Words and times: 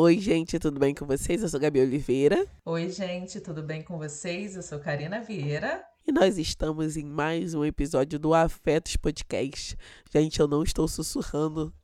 Oi, 0.00 0.16
gente, 0.20 0.60
tudo 0.60 0.78
bem 0.78 0.94
com 0.94 1.04
vocês? 1.04 1.42
Eu 1.42 1.48
sou 1.48 1.58
Gabi 1.58 1.80
Oliveira. 1.80 2.46
Oi, 2.64 2.88
gente, 2.88 3.40
tudo 3.40 3.64
bem 3.64 3.82
com 3.82 3.98
vocês? 3.98 4.54
Eu 4.54 4.62
sou 4.62 4.78
Karina 4.78 5.20
Vieira. 5.20 5.84
E 6.06 6.12
nós 6.12 6.38
estamos 6.38 6.96
em 6.96 7.04
mais 7.04 7.52
um 7.52 7.64
episódio 7.64 8.16
do 8.16 8.32
Afetos 8.32 8.96
Podcast. 8.96 9.76
Gente, 10.14 10.38
eu 10.38 10.46
não 10.46 10.62
estou 10.62 10.86
sussurrando 10.86 11.74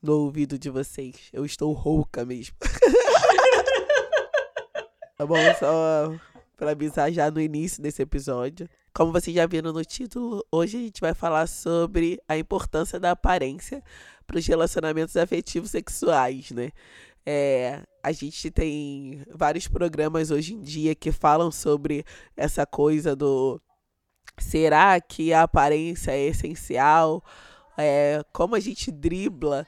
no 0.00 0.20
ouvido 0.20 0.58
de 0.58 0.70
vocês. 0.70 1.28
Eu 1.34 1.44
estou 1.44 1.70
rouca 1.74 2.24
mesmo. 2.24 2.56
tá 5.18 5.26
bom? 5.26 5.36
Só 5.58 6.14
para 6.56 6.70
avisar 6.70 7.12
já 7.12 7.30
no 7.30 7.42
início 7.42 7.82
desse 7.82 8.00
episódio. 8.00 8.70
Como 8.94 9.12
vocês 9.12 9.36
já 9.36 9.46
viram 9.46 9.70
no 9.70 9.84
título, 9.84 10.42
hoje 10.50 10.78
a 10.78 10.80
gente 10.80 11.00
vai 11.02 11.12
falar 11.12 11.46
sobre 11.46 12.18
a 12.26 12.38
importância 12.38 12.98
da 12.98 13.10
aparência 13.10 13.84
para 14.26 14.38
os 14.38 14.46
relacionamentos 14.46 15.16
afetivos 15.16 15.70
sexuais, 15.70 16.52
né? 16.52 16.70
É, 17.24 17.82
a 18.02 18.12
gente 18.12 18.50
tem 18.50 19.22
vários 19.34 19.68
programas 19.68 20.30
hoje 20.30 20.54
em 20.54 20.60
dia 20.60 20.94
que 20.94 21.12
falam 21.12 21.50
sobre 21.50 22.04
essa 22.36 22.64
coisa 22.64 23.14
do 23.14 23.60
será 24.38 25.00
que 25.00 25.32
a 25.32 25.42
aparência 25.42 26.12
é 26.12 26.26
essencial? 26.26 27.22
É, 27.76 28.22
como 28.32 28.54
a 28.54 28.60
gente 28.60 28.90
dribla 28.90 29.66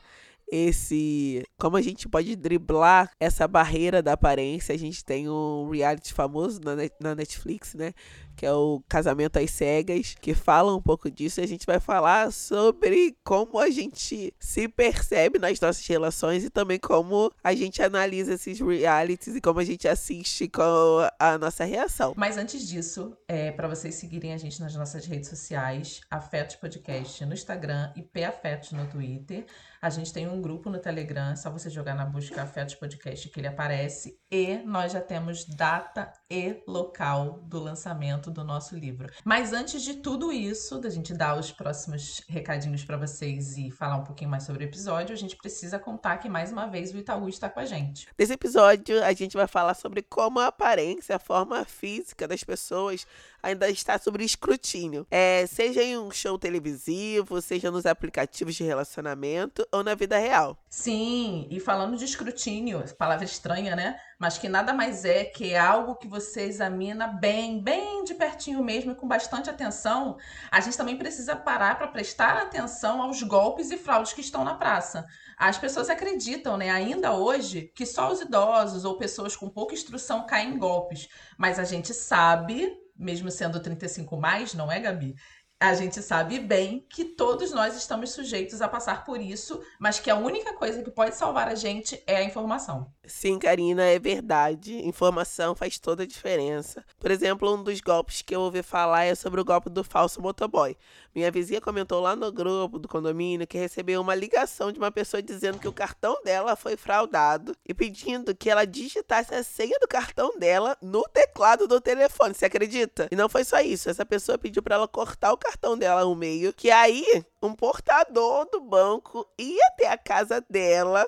esse. 0.52 1.42
Como 1.58 1.78
a 1.78 1.80
gente 1.80 2.06
pode 2.06 2.36
driblar 2.36 3.10
essa 3.18 3.48
barreira 3.48 4.02
da 4.02 4.12
aparência. 4.12 4.74
A 4.74 4.78
gente 4.78 5.02
tem 5.02 5.28
um 5.28 5.70
reality 5.70 6.12
famoso 6.12 6.60
na, 7.00 7.14
Netflix, 7.14 7.74
né? 7.74 7.94
Que 8.36 8.46
é 8.46 8.52
o 8.52 8.82
Casamento 8.88 9.38
às 9.38 9.50
Cegas, 9.50 10.14
que 10.20 10.34
fala 10.34 10.74
um 10.74 10.82
pouco 10.82 11.10
disso. 11.10 11.40
A 11.40 11.46
gente 11.46 11.66
vai 11.66 11.78
falar 11.78 12.32
sobre 12.32 13.16
como 13.24 13.58
a 13.58 13.70
gente 13.70 14.34
se 14.38 14.68
percebe 14.68 15.38
nas 15.38 15.60
nossas 15.60 15.86
relações 15.86 16.44
e 16.44 16.50
também 16.50 16.78
como 16.78 17.30
a 17.42 17.54
gente 17.54 17.82
analisa 17.82 18.34
esses 18.34 18.58
realities 18.60 19.36
e 19.36 19.40
como 19.40 19.60
a 19.60 19.64
gente 19.64 19.86
assiste 19.86 20.48
com 20.48 21.08
a 21.18 21.38
nossa 21.38 21.64
reação. 21.64 22.14
Mas 22.16 22.36
antes 22.36 22.66
disso, 22.66 23.16
é 23.28 23.50
para 23.50 23.68
vocês 23.68 23.94
seguirem 23.94 24.32
a 24.32 24.38
gente 24.38 24.60
nas 24.60 24.74
nossas 24.74 25.06
redes 25.06 25.28
sociais, 25.28 26.00
Afetos 26.10 26.56
Podcast 26.56 27.24
no 27.24 27.34
Instagram 27.34 27.92
e 27.96 28.02
P 28.02 28.24
Afetos 28.24 28.72
no 28.72 28.86
Twitter. 28.86 29.46
A 29.80 29.90
gente 29.90 30.12
tem 30.12 30.28
um 30.28 30.40
grupo 30.40 30.70
no 30.70 30.78
Telegram, 30.78 31.32
é 31.32 31.36
só 31.36 31.50
você 31.50 31.68
jogar 31.68 31.96
na 31.96 32.06
busca 32.06 32.42
Afetos 32.42 32.76
Podcast 32.76 33.28
que 33.28 33.40
ele 33.40 33.48
aparece. 33.48 34.16
E 34.30 34.58
nós 34.58 34.92
já 34.92 35.00
temos 35.00 35.44
data 35.44 36.12
e 36.30 36.62
local 36.68 37.40
do 37.42 37.58
lançamento 37.58 38.30
do 38.32 38.44
nosso 38.44 38.76
livro. 38.76 39.08
Mas 39.24 39.52
antes 39.52 39.82
de 39.82 39.94
tudo 39.94 40.32
isso, 40.32 40.78
da 40.78 40.90
gente 40.90 41.12
dar 41.14 41.38
os 41.38 41.52
próximos 41.52 42.22
recadinhos 42.28 42.84
para 42.84 42.96
vocês 42.96 43.56
e 43.56 43.70
falar 43.70 43.96
um 43.96 44.04
pouquinho 44.04 44.30
mais 44.30 44.44
sobre 44.44 44.64
o 44.64 44.66
episódio, 44.66 45.12
a 45.12 45.18
gente 45.18 45.36
precisa 45.36 45.78
contar 45.78 46.18
que 46.18 46.28
mais 46.28 46.50
uma 46.52 46.66
vez 46.66 46.92
o 46.92 46.98
Itaú 46.98 47.28
está 47.28 47.48
com 47.48 47.60
a 47.60 47.64
gente. 47.64 48.08
Nesse 48.18 48.32
episódio, 48.32 49.02
a 49.02 49.12
gente 49.12 49.36
vai 49.36 49.46
falar 49.46 49.74
sobre 49.74 50.02
como 50.02 50.40
a 50.40 50.46
aparência, 50.46 51.16
a 51.16 51.18
forma 51.18 51.64
física 51.64 52.26
das 52.26 52.42
pessoas 52.42 53.06
ainda 53.42 53.68
está 53.68 53.98
sob 53.98 54.22
escrutínio. 54.24 55.06
É, 55.10 55.46
seja 55.46 55.82
em 55.82 55.98
um 55.98 56.10
show 56.10 56.38
televisivo, 56.38 57.40
seja 57.42 57.70
nos 57.70 57.86
aplicativos 57.86 58.54
de 58.54 58.64
relacionamento 58.64 59.66
ou 59.72 59.82
na 59.82 59.94
vida 59.94 60.16
real. 60.16 60.56
Sim, 60.68 61.46
e 61.50 61.60
falando 61.60 61.96
de 61.96 62.04
escrutínio, 62.04 62.82
palavra 62.96 63.24
estranha, 63.24 63.74
né? 63.74 63.98
Mas 64.18 64.38
que 64.38 64.48
nada 64.48 64.72
mais 64.72 65.04
é 65.04 65.24
que 65.24 65.56
algo 65.56 65.96
que 65.96 66.06
você 66.06 66.42
examina 66.42 67.08
bem, 67.08 67.60
bem 67.60 68.04
de 68.04 68.14
pertinho 68.14 68.62
mesmo 68.62 68.94
com 68.94 69.08
bastante 69.08 69.50
atenção. 69.50 70.16
A 70.50 70.60
gente 70.60 70.76
também 70.76 70.96
precisa 70.96 71.34
parar 71.34 71.76
para 71.76 71.88
prestar 71.88 72.36
atenção 72.36 73.02
aos 73.02 73.22
golpes 73.22 73.70
e 73.70 73.76
fraudes 73.76 74.12
que 74.12 74.20
estão 74.20 74.44
na 74.44 74.54
praça. 74.54 75.04
As 75.36 75.58
pessoas 75.58 75.90
acreditam, 75.90 76.56
né, 76.56 76.70
ainda 76.70 77.12
hoje, 77.12 77.72
que 77.74 77.84
só 77.84 78.12
os 78.12 78.20
idosos 78.20 78.84
ou 78.84 78.96
pessoas 78.96 79.34
com 79.34 79.48
pouca 79.48 79.74
instrução 79.74 80.24
caem 80.24 80.54
em 80.54 80.58
golpes. 80.58 81.08
Mas 81.36 81.58
a 81.58 81.64
gente 81.64 81.92
sabe 81.92 82.81
mesmo 82.96 83.30
sendo 83.30 83.60
35 83.60 84.16
mais, 84.16 84.54
não 84.54 84.70
é, 84.70 84.80
Gabi? 84.80 85.14
A 85.62 85.74
gente 85.74 86.02
sabe 86.02 86.40
bem 86.40 86.84
que 86.90 87.04
todos 87.04 87.52
nós 87.52 87.76
estamos 87.76 88.10
sujeitos 88.10 88.60
a 88.60 88.68
passar 88.68 89.04
por 89.04 89.20
isso, 89.20 89.62
mas 89.78 90.00
que 90.00 90.10
a 90.10 90.16
única 90.16 90.54
coisa 90.54 90.82
que 90.82 90.90
pode 90.90 91.14
salvar 91.14 91.46
a 91.46 91.54
gente 91.54 92.02
é 92.04 92.16
a 92.16 92.24
informação. 92.24 92.92
Sim, 93.06 93.38
Karina, 93.38 93.84
é 93.84 93.96
verdade. 93.96 94.74
Informação 94.84 95.54
faz 95.54 95.78
toda 95.78 96.02
a 96.02 96.06
diferença. 96.06 96.84
Por 96.98 97.12
exemplo, 97.12 97.54
um 97.54 97.62
dos 97.62 97.80
golpes 97.80 98.22
que 98.22 98.34
eu 98.34 98.40
ouvi 98.40 98.60
falar 98.60 99.04
é 99.04 99.14
sobre 99.14 99.40
o 99.40 99.44
golpe 99.44 99.70
do 99.70 99.84
falso 99.84 100.20
motoboy. 100.20 100.76
Minha 101.14 101.30
vizinha 101.30 101.60
comentou 101.60 102.00
lá 102.00 102.16
no 102.16 102.32
grupo 102.32 102.78
do 102.78 102.88
condomínio 102.88 103.46
que 103.46 103.58
recebeu 103.58 104.00
uma 104.00 104.14
ligação 104.14 104.72
de 104.72 104.78
uma 104.78 104.90
pessoa 104.90 105.22
dizendo 105.22 105.58
que 105.58 105.68
o 105.68 105.72
cartão 105.72 106.22
dela 106.24 106.56
foi 106.56 106.76
fraudado 106.76 107.54
e 107.66 107.74
pedindo 107.74 108.34
que 108.34 108.48
ela 108.48 108.64
digitasse 108.64 109.34
a 109.34 109.44
senha 109.44 109.78
do 109.78 109.86
cartão 109.86 110.38
dela 110.38 110.76
no 110.80 111.02
teclado 111.12 111.68
do 111.68 111.80
telefone. 111.80 112.34
Você 112.34 112.46
acredita? 112.46 113.08
E 113.10 113.16
não 113.16 113.28
foi 113.28 113.44
só 113.44 113.60
isso. 113.60 113.90
Essa 113.90 114.06
pessoa 114.06 114.38
pediu 114.38 114.62
para 114.62 114.76
ela 114.76 114.88
cortar 114.88 115.32
o 115.32 115.38
cartão 115.38 115.76
dela 115.76 116.02
no 116.04 116.16
meio, 116.16 116.52
que 116.52 116.70
aí 116.70 117.24
um 117.42 117.54
portador 117.54 118.48
do 118.50 118.60
banco 118.60 119.26
ia 119.38 119.66
até 119.68 119.88
a 119.88 119.98
casa 119.98 120.42
dela 120.48 121.06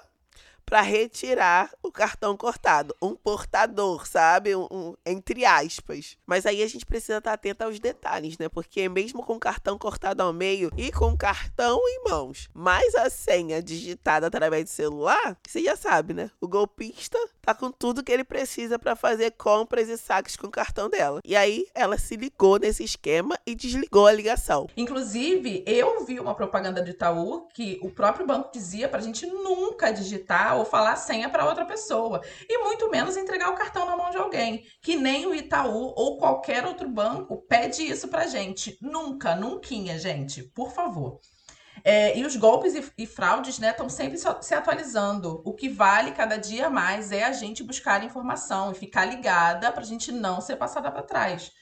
para 0.75 0.83
retirar 0.83 1.71
o 1.81 1.93
cartão 1.93 2.37
cortado. 2.37 2.97
Um 3.01 3.15
portador, 3.15 4.09
sabe? 4.09 4.57
Um, 4.57 4.67
um, 4.69 4.95
entre 5.07 5.45
aspas. 5.45 6.19
Mas 6.27 6.47
aí 6.47 6.65
a 6.65 6.67
gente 6.67 6.85
precisa 6.85 7.19
estar 7.19 7.33
atento 7.33 7.62
aos 7.62 7.79
detalhes, 7.79 8.37
né? 8.39 8.49
Porque 8.49 8.89
mesmo 8.89 9.23
com 9.23 9.35
o 9.35 9.39
cartão 9.39 9.79
cortado 9.79 10.21
ao 10.21 10.33
meio 10.33 10.73
e 10.77 10.91
com 10.91 11.12
o 11.12 11.17
cartão 11.17 11.79
em 11.79 12.11
mãos, 12.11 12.49
mais 12.53 12.93
a 12.97 13.09
senha 13.09 13.62
digitada 13.62 14.27
através 14.27 14.65
do 14.65 14.71
celular, 14.71 15.39
você 15.47 15.62
já 15.62 15.77
sabe, 15.77 16.12
né? 16.12 16.29
O 16.41 16.49
golpista 16.49 17.19
tá 17.44 17.55
com 17.55 17.71
tudo 17.71 18.03
que 18.03 18.12
ele 18.12 18.25
precisa 18.25 18.78
para 18.78 18.97
fazer 18.97 19.32
compras 19.32 19.88
e 19.88 19.99
saques 19.99 20.37
com 20.37 20.47
o 20.47 20.50
cartão 20.50 20.88
dela. 20.88 21.21
E 21.25 21.37
aí 21.37 21.66
ela 21.75 21.99
se 21.99 22.16
ligou 22.16 22.59
nesse 22.59 22.84
esquema 22.84 23.38
e 23.47 23.55
desligou 23.55 24.06
a 24.06 24.12
ligação. 24.12 24.66
Inclusive, 24.77 25.62
eu 25.66 26.05
vi 26.05 26.19
uma 26.21 26.34
propaganda 26.34 26.82
do 26.82 26.91
Itaú 26.91 27.49
que 27.49 27.78
o 27.82 27.91
próprio 27.91 28.27
banco 28.27 28.50
dizia 28.53 28.88
pra 28.88 29.00
gente 29.00 29.27
nunca 29.27 29.93
digitar 29.93 30.56
ou 30.56 30.65
falar 30.65 30.97
senha 30.97 31.28
para 31.28 31.47
outra 31.47 31.65
pessoa 31.65 32.21
e 32.49 32.59
muito 32.59 32.91
menos 32.91 33.16
entregar 33.16 33.50
o 33.50 33.56
cartão 33.56 33.87
na 33.87 33.97
mão 33.97 34.11
de 34.11 34.16
alguém, 34.16 34.65
que 34.81 34.97
nem 34.97 35.26
o 35.26 35.34
Itaú 35.34 35.93
ou 35.97 36.19
qualquer 36.19 36.65
outro 36.65 36.88
banco 36.88 37.37
pede 37.49 37.82
isso 37.82 38.09
pra 38.09 38.26
gente. 38.26 38.78
Nunca, 38.81 39.34
nunca, 39.34 39.65
gente, 39.99 40.43
por 40.43 40.71
favor. 40.72 41.21
É, 41.87 42.17
e 42.19 42.25
os 42.25 42.34
golpes 42.34 42.75
e, 42.75 42.83
e 42.97 43.06
fraudes 43.06 43.61
estão 43.61 43.87
né, 43.87 43.91
sempre 43.91 44.19
se 44.19 44.55
atualizando. 44.55 45.43
O 45.45 45.53
que 45.53 45.69
vale 45.69 46.12
cada 46.12 46.39
dia 46.39 46.71
mais 46.71 47.12
é 47.12 47.25
a 47.25 47.33
gente 47.33 47.62
buscar 47.62 48.03
informação 48.03 48.72
e 48.72 48.75
ficar 48.75 49.05
ligada 49.05 49.71
para 49.71 49.83
a 49.83 49.87
gente 49.87 50.11
não 50.11 50.41
ser 50.41 50.56
passada 50.56 50.91
para 50.91 51.03
trás. 51.03 51.53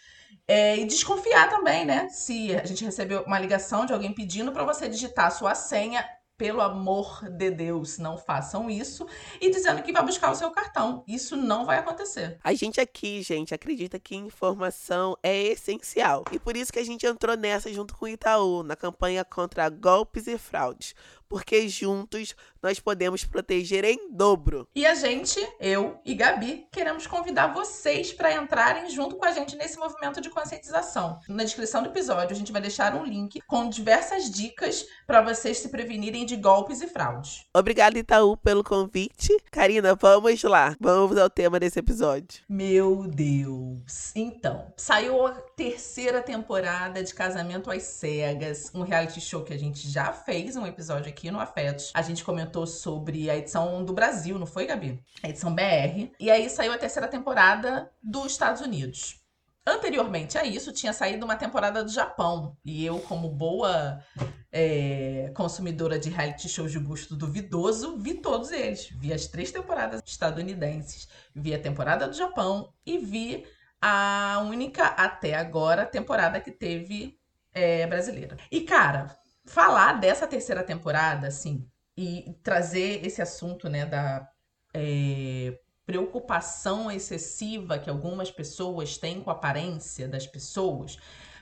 É, 0.47 0.77
e 0.77 0.87
desconfiar 0.87 1.51
também, 1.51 1.85
né? 1.85 2.09
Se 2.09 2.55
a 2.57 2.65
gente 2.65 2.85
recebeu 2.85 3.23
uma 3.23 3.39
ligação 3.39 3.85
de 3.85 3.93
alguém 3.93 4.15
pedindo 4.15 4.53
para 4.53 4.65
você 4.65 4.89
digitar 4.89 5.33
sua 5.33 5.55
senha, 5.57 6.07
pelo 6.43 6.61
amor 6.61 7.23
de 7.31 7.53
Deus, 7.53 7.99
não 7.99 8.19
façam 8.19 8.69
isso. 8.69 9.07
E 9.41 9.49
dizendo 9.49 9.81
que 9.81 9.93
vai 9.93 10.05
buscar 10.05 10.33
o 10.33 10.35
seu 10.35 10.51
cartão. 10.51 11.05
Isso 11.07 11.37
não 11.37 11.65
vai 11.65 11.79
acontecer. 11.79 12.37
A 12.43 12.53
gente 12.53 12.81
aqui, 12.81 13.23
gente, 13.23 13.55
acredita 13.55 13.97
que 13.97 14.17
informação 14.17 15.17
é 15.23 15.41
essencial. 15.41 16.25
E 16.33 16.41
por 16.41 16.57
isso 16.57 16.73
que 16.73 16.81
a 16.81 16.85
gente 16.85 17.07
entrou 17.07 17.37
nessa 17.37 17.73
junto 17.73 17.97
com 17.97 18.07
o 18.07 18.09
Itaú, 18.09 18.65
na 18.65 18.75
campanha 18.75 19.25
contra 19.25 19.69
golpes 19.69 20.27
e 20.27 20.37
fraudes 20.37 20.97
porque 21.33 21.67
juntos 21.67 22.37
nós 22.63 22.79
podemos 22.79 23.25
proteger 23.25 23.87
em 23.87 24.13
dobro. 24.13 24.69
E 24.75 24.85
a 24.85 24.95
gente, 24.95 25.41
eu 25.59 25.99
e 26.05 26.15
Gabi, 26.15 26.67
queremos 26.71 27.07
convidar 27.07 27.55
vocês 27.55 28.13
para 28.13 28.35
entrarem 28.35 28.91
junto 28.91 29.17
com 29.17 29.25
a 29.25 29.33
gente 29.33 29.57
nesse 29.57 29.79
movimento 29.79 30.21
de 30.21 30.29
conscientização. 30.29 31.19
Na 31.27 31.43
descrição 31.43 31.83
do 31.83 31.89
episódio, 31.89 32.37
a 32.37 32.39
gente 32.39 32.53
vai 32.53 32.61
deixar 32.61 32.95
um 32.95 33.03
link 33.03 33.41
com 33.47 33.67
diversas 33.67 34.31
dicas 34.31 34.87
para 35.07 35.23
vocês 35.23 35.57
se 35.57 35.71
prevenirem 35.71 36.27
de 36.27 36.37
golpes 36.37 36.83
e 36.83 36.87
fraudes. 36.87 37.47
Obrigada, 37.57 37.99
Itaú, 37.99 38.37
pelo 38.37 38.63
convite. 38.63 39.35
Karina, 39.51 39.95
vamos 39.95 40.43
lá. 40.43 40.77
Vamos 40.79 41.17
ao 41.17 41.31
tema 41.31 41.59
desse 41.59 41.79
episódio. 41.79 42.43
Meu 42.47 43.09
Deus. 43.09 44.13
Então, 44.15 44.71
saiu 44.77 45.27
a 45.27 45.33
terceira 45.33 46.21
temporada 46.21 47.03
de 47.03 47.15
Casamento 47.15 47.71
às 47.71 47.85
Cegas, 47.85 48.71
um 48.75 48.83
reality 48.83 49.21
show 49.21 49.43
que 49.43 49.55
a 49.55 49.59
gente 49.59 49.89
já 49.91 50.13
fez 50.13 50.57
um 50.57 50.67
episódio 50.67 51.09
aqui 51.09 51.22
aqui 51.23 51.31
no 51.31 51.39
Afetos. 51.39 51.93
A 51.95 52.03
gente 52.03 52.25
comentou 52.25 52.67
sobre 52.67 53.31
a 53.31 53.37
edição 53.37 53.85
do 53.85 53.93
Brasil, 53.93 54.37
não 54.39 54.47
foi, 54.47 54.67
Gabi? 54.67 55.01
A 55.23 55.29
edição 55.29 55.55
BR. 55.55 56.11
E 56.19 56.29
aí 56.29 56.51
saiu 56.51 56.73
a 56.73 56.79
terceira 56.79 57.07
temporada 57.07 57.89
dos 58.03 58.33
Estados 58.33 58.61
Unidos. 58.61 59.21
Anteriormente 59.65 60.37
a 60.37 60.45
isso, 60.45 60.73
tinha 60.73 60.93
saído 60.93 61.25
uma 61.25 61.37
temporada 61.37 61.85
do 61.85 61.91
Japão. 61.93 62.57
E 62.65 62.85
eu, 62.85 62.99
como 62.99 63.29
boa 63.29 64.03
é, 64.51 65.31
consumidora 65.37 65.97
de 65.97 66.11
reality 66.11 66.49
shows 66.49 66.73
de 66.73 66.81
gosto 66.81 67.15
duvidoso, 67.15 67.97
vi 67.97 68.15
todos 68.15 68.51
eles. 68.51 68.89
Vi 68.99 69.13
as 69.13 69.29
três 69.29 69.53
temporadas 69.53 70.03
estadunidenses, 70.05 71.07
vi 71.33 71.55
a 71.55 71.59
temporada 71.61 72.09
do 72.09 72.17
Japão 72.17 72.73
e 72.85 72.99
vi 72.99 73.47
a 73.81 74.43
única, 74.45 74.87
até 74.87 75.35
agora, 75.35 75.87
temporada 75.87 76.41
que 76.41 76.51
teve 76.51 77.17
é, 77.55 77.87
brasileira. 77.87 78.37
E, 78.51 78.63
cara, 78.63 79.17
falar 79.45 79.95
dessa 79.95 80.27
terceira 80.27 80.63
temporada, 80.63 81.27
assim, 81.27 81.69
e 81.97 82.35
trazer 82.43 83.05
esse 83.05 83.21
assunto, 83.21 83.69
né, 83.69 83.85
da 83.85 84.29
é, 84.75 85.59
preocupação 85.85 86.91
excessiva 86.91 87.79
que 87.79 87.91
algumas 87.91 88.31
pessoas 88.31 88.97
têm 88.97 89.23
com 89.23 89.31
a 89.31 89.35
aparência 89.35 90.09
das 90.09 90.27
pessoas, 90.27 90.97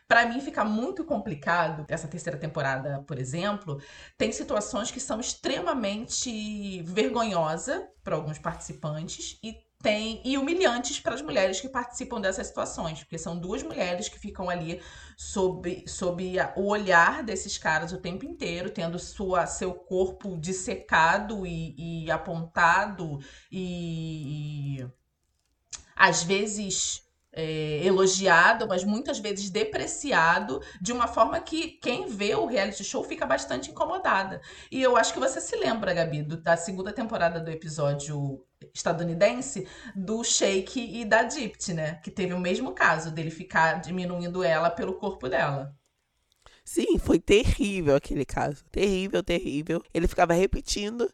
para 0.08 0.26
mim 0.26 0.41
fica 0.41 0.64
muito 0.64 1.05
complicado. 1.05 1.85
Essa 1.88 2.08
terceira 2.08 2.37
temporada, 2.37 3.05
por 3.06 3.17
exemplo, 3.17 3.81
tem 4.19 4.32
situações 4.32 4.91
que 4.91 4.99
são 4.99 5.20
extremamente 5.20 6.82
vergonhosa 6.82 7.88
para 8.03 8.17
alguns 8.17 8.37
participantes 8.37 9.38
e 9.41 9.56
tem 9.82 10.21
e 10.25 10.37
humilhantes 10.37 11.00
para 11.00 11.15
as 11.15 11.23
mulheres 11.23 11.61
que 11.61 11.69
participam 11.69 12.21
dessas 12.21 12.49
situações, 12.49 13.00
porque 13.00 13.19
são 13.19 13.38
duas 13.38 13.62
mulheres 13.62 14.09
que 14.09 14.19
ficam 14.19 14.50
ali 14.50 14.81
sob, 15.17 15.85
sob 15.87 16.37
o 16.56 16.67
olhar 16.67 17.23
desses 17.23 17.56
caras 17.56 17.93
o 17.93 17.99
tempo 17.99 18.25
inteiro, 18.25 18.71
tendo 18.71 18.99
sua, 18.99 19.47
seu 19.47 19.73
corpo 19.73 20.37
dissecado 20.38 21.47
e, 21.47 22.05
e 22.05 22.11
apontado 22.11 23.19
e, 23.50 24.81
e 24.81 24.87
às 25.97 26.23
vezes 26.23 27.09
é, 27.32 27.85
elogiado, 27.85 28.67
mas 28.67 28.85
muitas 28.85 29.19
vezes 29.19 29.50
depreciado, 29.50 30.61
de 30.81 30.93
uma 30.93 31.06
forma 31.06 31.41
que 31.41 31.69
quem 31.82 32.06
vê 32.06 32.35
o 32.35 32.47
reality 32.47 32.85
show 32.85 33.05
fica 33.05 33.27
bastante 33.27 33.71
incomodada. 33.71 34.41
E 34.71 34.82
eu 34.82 34.97
acho 34.97 35.12
que 35.12 35.21
você 35.21 35.41
se 35.41 35.56
lembra, 35.56 35.94
Gabi, 35.94 36.23
do, 36.23 36.37
da 36.37 36.56
segunda 36.56 36.93
temporada 36.93 37.41
do 37.41 37.50
episódio 37.50 38.44
estadunidense 38.75 39.67
do 39.94 40.23
Shake 40.23 41.00
e 41.00 41.05
da 41.05 41.23
Dipt, 41.23 41.73
né? 41.73 41.94
Que 42.03 42.11
teve 42.11 42.35
o 42.35 42.38
mesmo 42.38 42.73
caso 42.73 43.11
dele 43.11 43.31
ficar 43.31 43.81
diminuindo 43.81 44.43
ela 44.44 44.71
pelo 44.71 44.94
corpo 44.94 45.29
dela. 45.29 45.75
Sim, 46.65 46.99
foi 46.99 47.19
terrível 47.19 47.97
aquele 47.97 48.25
caso. 48.25 48.65
Terrível, 48.71 49.23
terrível. 49.23 49.82
Ele 49.93 50.06
ficava 50.06 50.35
repetindo 50.35 51.11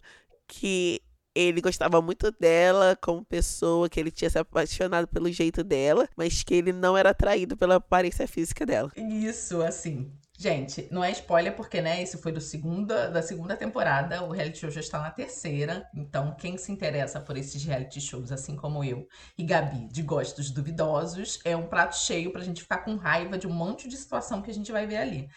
que 0.46 1.00
ele 1.36 1.60
gostava 1.60 2.00
muito 2.00 2.30
dela 2.32 2.96
como 3.00 3.24
pessoa, 3.24 3.88
que 3.88 4.00
ele 4.00 4.10
tinha 4.10 4.30
se 4.30 4.38
apaixonado 4.38 5.06
pelo 5.06 5.30
jeito 5.30 5.62
dela, 5.62 6.08
mas 6.16 6.42
que 6.42 6.54
ele 6.54 6.72
não 6.72 6.96
era 6.96 7.10
atraído 7.10 7.56
pela 7.56 7.76
aparência 7.76 8.26
física 8.26 8.64
dela. 8.64 8.90
Isso, 8.96 9.62
assim. 9.62 10.10
Gente, 10.38 10.86
não 10.90 11.02
é 11.02 11.10
spoiler 11.12 11.56
porque, 11.56 11.80
né, 11.80 12.02
isso 12.02 12.18
foi 12.18 12.30
do 12.30 12.42
segunda, 12.42 13.08
da 13.08 13.22
segunda 13.22 13.56
temporada, 13.56 14.22
o 14.22 14.30
reality 14.30 14.58
show 14.58 14.70
já 14.70 14.80
está 14.80 15.00
na 15.00 15.10
terceira, 15.10 15.88
então 15.94 16.34
quem 16.38 16.58
se 16.58 16.70
interessa 16.70 17.18
por 17.18 17.38
esses 17.38 17.64
reality 17.64 18.02
shows, 18.02 18.30
assim 18.30 18.54
como 18.54 18.84
eu 18.84 19.08
e 19.38 19.42
Gabi, 19.42 19.88
de 19.88 20.02
gostos 20.02 20.50
duvidosos, 20.50 21.40
é 21.42 21.56
um 21.56 21.66
prato 21.66 21.96
cheio 21.96 22.30
pra 22.32 22.44
gente 22.44 22.60
ficar 22.60 22.78
com 22.78 22.96
raiva 22.96 23.38
de 23.38 23.46
um 23.46 23.52
monte 23.52 23.88
de 23.88 23.96
situação 23.96 24.42
que 24.42 24.50
a 24.50 24.54
gente 24.54 24.70
vai 24.70 24.86
ver 24.86 24.98
ali. 24.98 25.28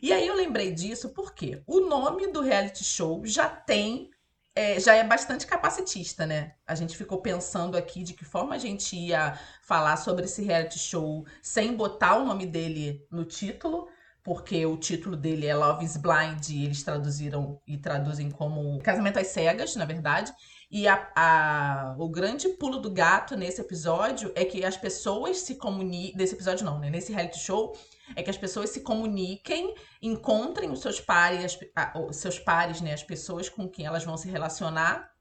E 0.00 0.12
aí 0.12 0.24
eu 0.24 0.36
lembrei 0.36 0.72
disso 0.72 1.08
porque 1.08 1.60
o 1.66 1.80
nome 1.80 2.28
do 2.28 2.40
reality 2.40 2.84
show 2.84 3.26
já 3.26 3.48
tem 3.48 4.10
é, 4.54 4.78
já 4.78 4.94
é 4.94 5.02
bastante 5.02 5.46
capacitista, 5.46 6.24
né? 6.24 6.54
A 6.66 6.74
gente 6.74 6.96
ficou 6.96 7.20
pensando 7.20 7.76
aqui 7.76 8.04
de 8.04 8.14
que 8.14 8.24
forma 8.24 8.54
a 8.54 8.58
gente 8.58 8.96
ia 8.96 9.38
falar 9.62 9.96
sobre 9.96 10.26
esse 10.26 10.42
reality 10.42 10.78
show 10.78 11.26
sem 11.42 11.76
botar 11.76 12.16
o 12.16 12.24
nome 12.24 12.46
dele 12.46 13.04
no 13.10 13.24
título, 13.24 13.88
porque 14.22 14.64
o 14.64 14.76
título 14.76 15.16
dele 15.16 15.46
é 15.46 15.54
Love 15.54 15.84
is 15.84 15.96
Blind 15.96 16.48
e 16.50 16.64
eles 16.64 16.82
traduziram 16.84 17.60
e 17.66 17.76
traduzem 17.76 18.30
como 18.30 18.80
Casamento 18.80 19.18
às 19.18 19.26
Cegas, 19.28 19.74
na 19.74 19.84
verdade. 19.84 20.32
E 20.74 20.88
a, 20.88 21.08
a, 21.14 21.94
o 21.96 22.08
grande 22.08 22.48
pulo 22.48 22.80
do 22.80 22.90
gato 22.90 23.36
nesse 23.36 23.60
episódio 23.60 24.32
é 24.34 24.44
que 24.44 24.64
as 24.64 24.76
pessoas 24.76 25.36
se 25.36 25.54
comunicam. 25.54 26.18
Nesse 26.18 26.34
episódio, 26.34 26.66
não, 26.66 26.80
né? 26.80 26.90
Nesse 26.90 27.12
reality 27.12 27.38
show, 27.38 27.78
é 28.16 28.24
que 28.24 28.28
as 28.28 28.36
pessoas 28.36 28.70
se 28.70 28.80
comuniquem, 28.80 29.72
encontrem 30.02 30.72
os 30.72 30.80
seus 30.80 31.00
pares, 31.00 31.56
os 32.08 32.16
seus 32.16 32.40
pares, 32.40 32.80
né? 32.80 32.92
As 32.92 33.04
pessoas 33.04 33.48
com 33.48 33.68
quem 33.68 33.86
elas 33.86 34.02
vão 34.02 34.16
se 34.16 34.28
relacionar, 34.28 35.12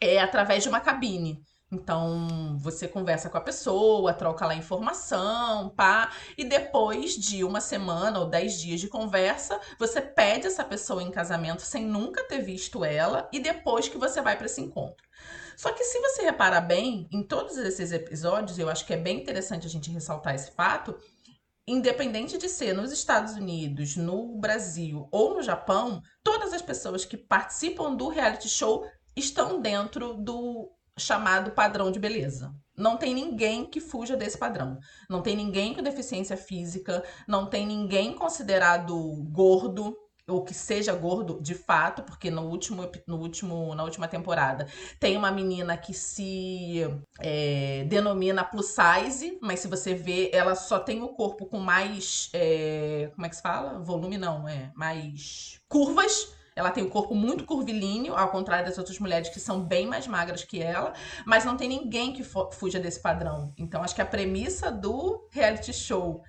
é 0.00 0.18
através 0.18 0.64
de 0.64 0.68
uma 0.68 0.80
cabine. 0.80 1.44
Então, 1.70 2.56
você 2.58 2.88
conversa 2.88 3.28
com 3.28 3.36
a 3.36 3.42
pessoa, 3.42 4.14
troca 4.14 4.46
lá 4.46 4.54
informação, 4.54 5.68
pá, 5.70 6.10
e 6.36 6.44
depois 6.44 7.14
de 7.14 7.44
uma 7.44 7.60
semana 7.60 8.20
ou 8.20 8.26
dez 8.26 8.58
dias 8.58 8.80
de 8.80 8.88
conversa, 8.88 9.60
você 9.78 10.00
pede 10.00 10.46
essa 10.46 10.64
pessoa 10.64 11.02
em 11.02 11.10
casamento 11.10 11.60
sem 11.60 11.84
nunca 11.84 12.24
ter 12.24 12.40
visto 12.40 12.84
ela, 12.84 13.28
e 13.30 13.38
depois 13.38 13.86
que 13.86 13.98
você 13.98 14.22
vai 14.22 14.34
para 14.34 14.46
esse 14.46 14.62
encontro. 14.62 15.06
Só 15.58 15.70
que 15.72 15.84
se 15.84 16.00
você 16.00 16.22
reparar 16.22 16.62
bem, 16.62 17.06
em 17.12 17.22
todos 17.22 17.58
esses 17.58 17.92
episódios, 17.92 18.58
eu 18.58 18.70
acho 18.70 18.86
que 18.86 18.94
é 18.94 18.96
bem 18.96 19.18
interessante 19.18 19.66
a 19.66 19.70
gente 19.70 19.90
ressaltar 19.90 20.34
esse 20.34 20.52
fato, 20.52 20.96
independente 21.66 22.38
de 22.38 22.48
ser 22.48 22.72
nos 22.72 22.90
Estados 22.90 23.34
Unidos, 23.34 23.94
no 23.94 24.38
Brasil 24.38 25.06
ou 25.12 25.34
no 25.34 25.42
Japão, 25.42 26.00
todas 26.24 26.54
as 26.54 26.62
pessoas 26.62 27.04
que 27.04 27.16
participam 27.16 27.94
do 27.94 28.08
reality 28.08 28.48
show 28.48 28.86
estão 29.14 29.60
dentro 29.60 30.14
do 30.14 30.72
chamado 30.98 31.52
padrão 31.52 31.90
de 31.90 31.98
beleza. 31.98 32.54
Não 32.76 32.96
tem 32.96 33.14
ninguém 33.14 33.64
que 33.64 33.80
fuja 33.80 34.16
desse 34.16 34.38
padrão. 34.38 34.78
Não 35.08 35.20
tem 35.20 35.36
ninguém 35.36 35.74
com 35.74 35.82
deficiência 35.82 36.36
física, 36.36 37.02
não 37.26 37.46
tem 37.46 37.66
ninguém 37.66 38.14
considerado 38.14 38.96
gordo 39.30 39.96
ou 40.28 40.44
que 40.44 40.52
seja 40.52 40.94
gordo 40.94 41.40
de 41.40 41.54
fato, 41.54 42.02
porque 42.02 42.30
no 42.30 42.42
último, 42.42 42.88
no 43.06 43.16
último, 43.16 43.74
na 43.74 43.82
última 43.82 44.06
temporada 44.06 44.68
tem 45.00 45.16
uma 45.16 45.32
menina 45.32 45.76
que 45.76 45.94
se 45.94 46.82
é, 47.18 47.84
denomina 47.88 48.44
plus 48.44 48.66
size, 48.66 49.38
mas 49.40 49.60
se 49.60 49.68
você 49.68 49.94
vê, 49.94 50.30
ela 50.32 50.54
só 50.54 50.78
tem 50.78 51.02
o 51.02 51.08
corpo 51.08 51.46
com 51.46 51.58
mais. 51.58 52.28
É, 52.34 53.10
como 53.14 53.26
é 53.26 53.28
que 53.30 53.36
se 53.36 53.42
fala? 53.42 53.78
Volume 53.80 54.18
não, 54.18 54.46
é 54.46 54.70
mais 54.76 55.58
curvas 55.66 56.37
ela 56.58 56.72
tem 56.72 56.82
o 56.82 56.90
corpo 56.90 57.14
muito 57.14 57.44
curvilíneo, 57.44 58.16
ao 58.16 58.32
contrário 58.32 58.66
das 58.66 58.78
outras 58.78 58.98
mulheres 58.98 59.28
que 59.28 59.38
são 59.38 59.62
bem 59.62 59.86
mais 59.86 60.08
magras 60.08 60.42
que 60.42 60.60
ela, 60.60 60.92
mas 61.24 61.44
não 61.44 61.56
tem 61.56 61.68
ninguém 61.68 62.12
que 62.12 62.24
fuja 62.24 62.80
desse 62.80 63.00
padrão. 63.00 63.54
Então, 63.56 63.80
acho 63.80 63.94
que 63.94 64.02
a 64.02 64.06
premissa 64.06 64.68
do 64.68 65.28
reality 65.30 65.72
show 65.72 66.20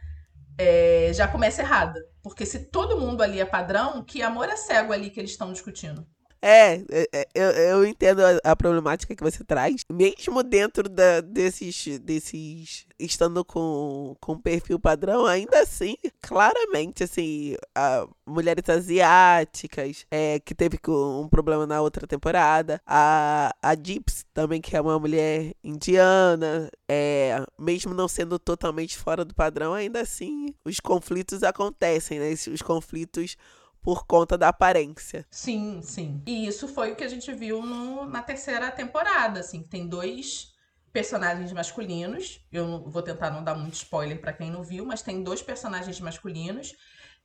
é, 0.56 1.10
já 1.16 1.28
começa 1.28 1.64
errada. 1.64 2.00
Porque 2.22 2.46
se 2.46 2.60
todo 2.66 3.00
mundo 3.00 3.24
ali 3.24 3.40
é 3.40 3.46
padrão, 3.46 4.04
que 4.04 4.22
amor 4.22 4.50
é 4.50 4.56
cego 4.56 4.94
ali 4.94 5.10
que 5.10 5.20
eles 5.20 5.32
estão 5.32 5.52
discutindo? 5.52 6.06
É, 6.42 6.76
é, 6.90 7.08
é, 7.14 7.28
eu, 7.36 7.50
eu 7.50 7.86
entendo 7.86 8.22
a, 8.22 8.52
a, 8.52 8.56
problemática 8.56 9.16
que 9.16 9.24
você 9.24 9.44
traz. 9.44 9.84
Mesmo 9.92 10.42
dentro 10.42 10.88
da, 10.88 11.22
desses, 11.22 12.00
desses. 12.00 12.86
estando 12.98 13.44
com, 13.44 14.16
com 14.20 14.40
perfil 14.40 14.80
padrão, 14.80 15.26
ainda 15.26 15.60
assim, 15.62 15.96
claramente, 16.22 17.04
assim, 17.04 17.56
a, 17.76 18.08
mulheres 18.26 18.70
asiáticas, 18.70 20.06
é, 20.10 20.40
que 20.40 20.56
teve 20.56 20.80
um 20.88 21.28
problema 21.28 21.66
na 21.68 21.82
outra 21.82 22.08
temporada. 22.08 22.82
A, 22.86 23.54
a 23.62 23.76
Gypsy 23.76 24.24
também, 24.34 24.62
que 24.62 24.78
é 24.78 24.82
uma 24.82 24.98
mulher 24.98 25.54
indiana, 25.64 26.70
é, 26.90 27.44
mesmo 27.58 27.94
não 27.94 28.08
sendo 28.08 28.40
totalmente 28.40 28.98
fora 28.98 29.26
do 29.26 29.36
padrão, 29.36 29.74
ainda 29.74 30.02
assim, 30.02 30.54
os 30.64 30.80
conflitos 30.80 31.44
acontecem, 31.44 32.20
né? 32.20 32.32
Os 32.32 32.62
conflitos 32.62 33.36
por 33.82 34.06
conta 34.06 34.38
da 34.38 34.50
aparência. 34.50 35.26
Sim, 35.30 35.82
sim. 35.82 36.22
E 36.26 36.48
isso 36.48 36.68
foi 36.68 36.92
o 36.92 36.96
que 36.96 37.04
a 37.04 37.08
gente 37.08 37.32
viu 37.34 37.62
no, 37.62 38.06
na 38.06 38.22
terceira 38.22 38.70
temporada, 38.72 39.40
assim, 39.40 39.64
tem 39.64 39.88
dois 39.88 40.54
personagens 40.92 41.52
masculinos. 41.54 42.46
Eu 42.52 42.90
vou 42.90 43.02
tentar 43.02 43.32
não 43.32 43.44
dar 43.44 43.56
muito 43.56 43.76
spoiler 43.76 44.20
para 44.20 44.34
quem 44.34 44.52
não 44.52 44.64
viu, 44.64 44.86
mas 44.86 45.02
tem 45.02 45.24
dois 45.24 45.42
personagens 45.42 46.00
masculinos 46.00 46.74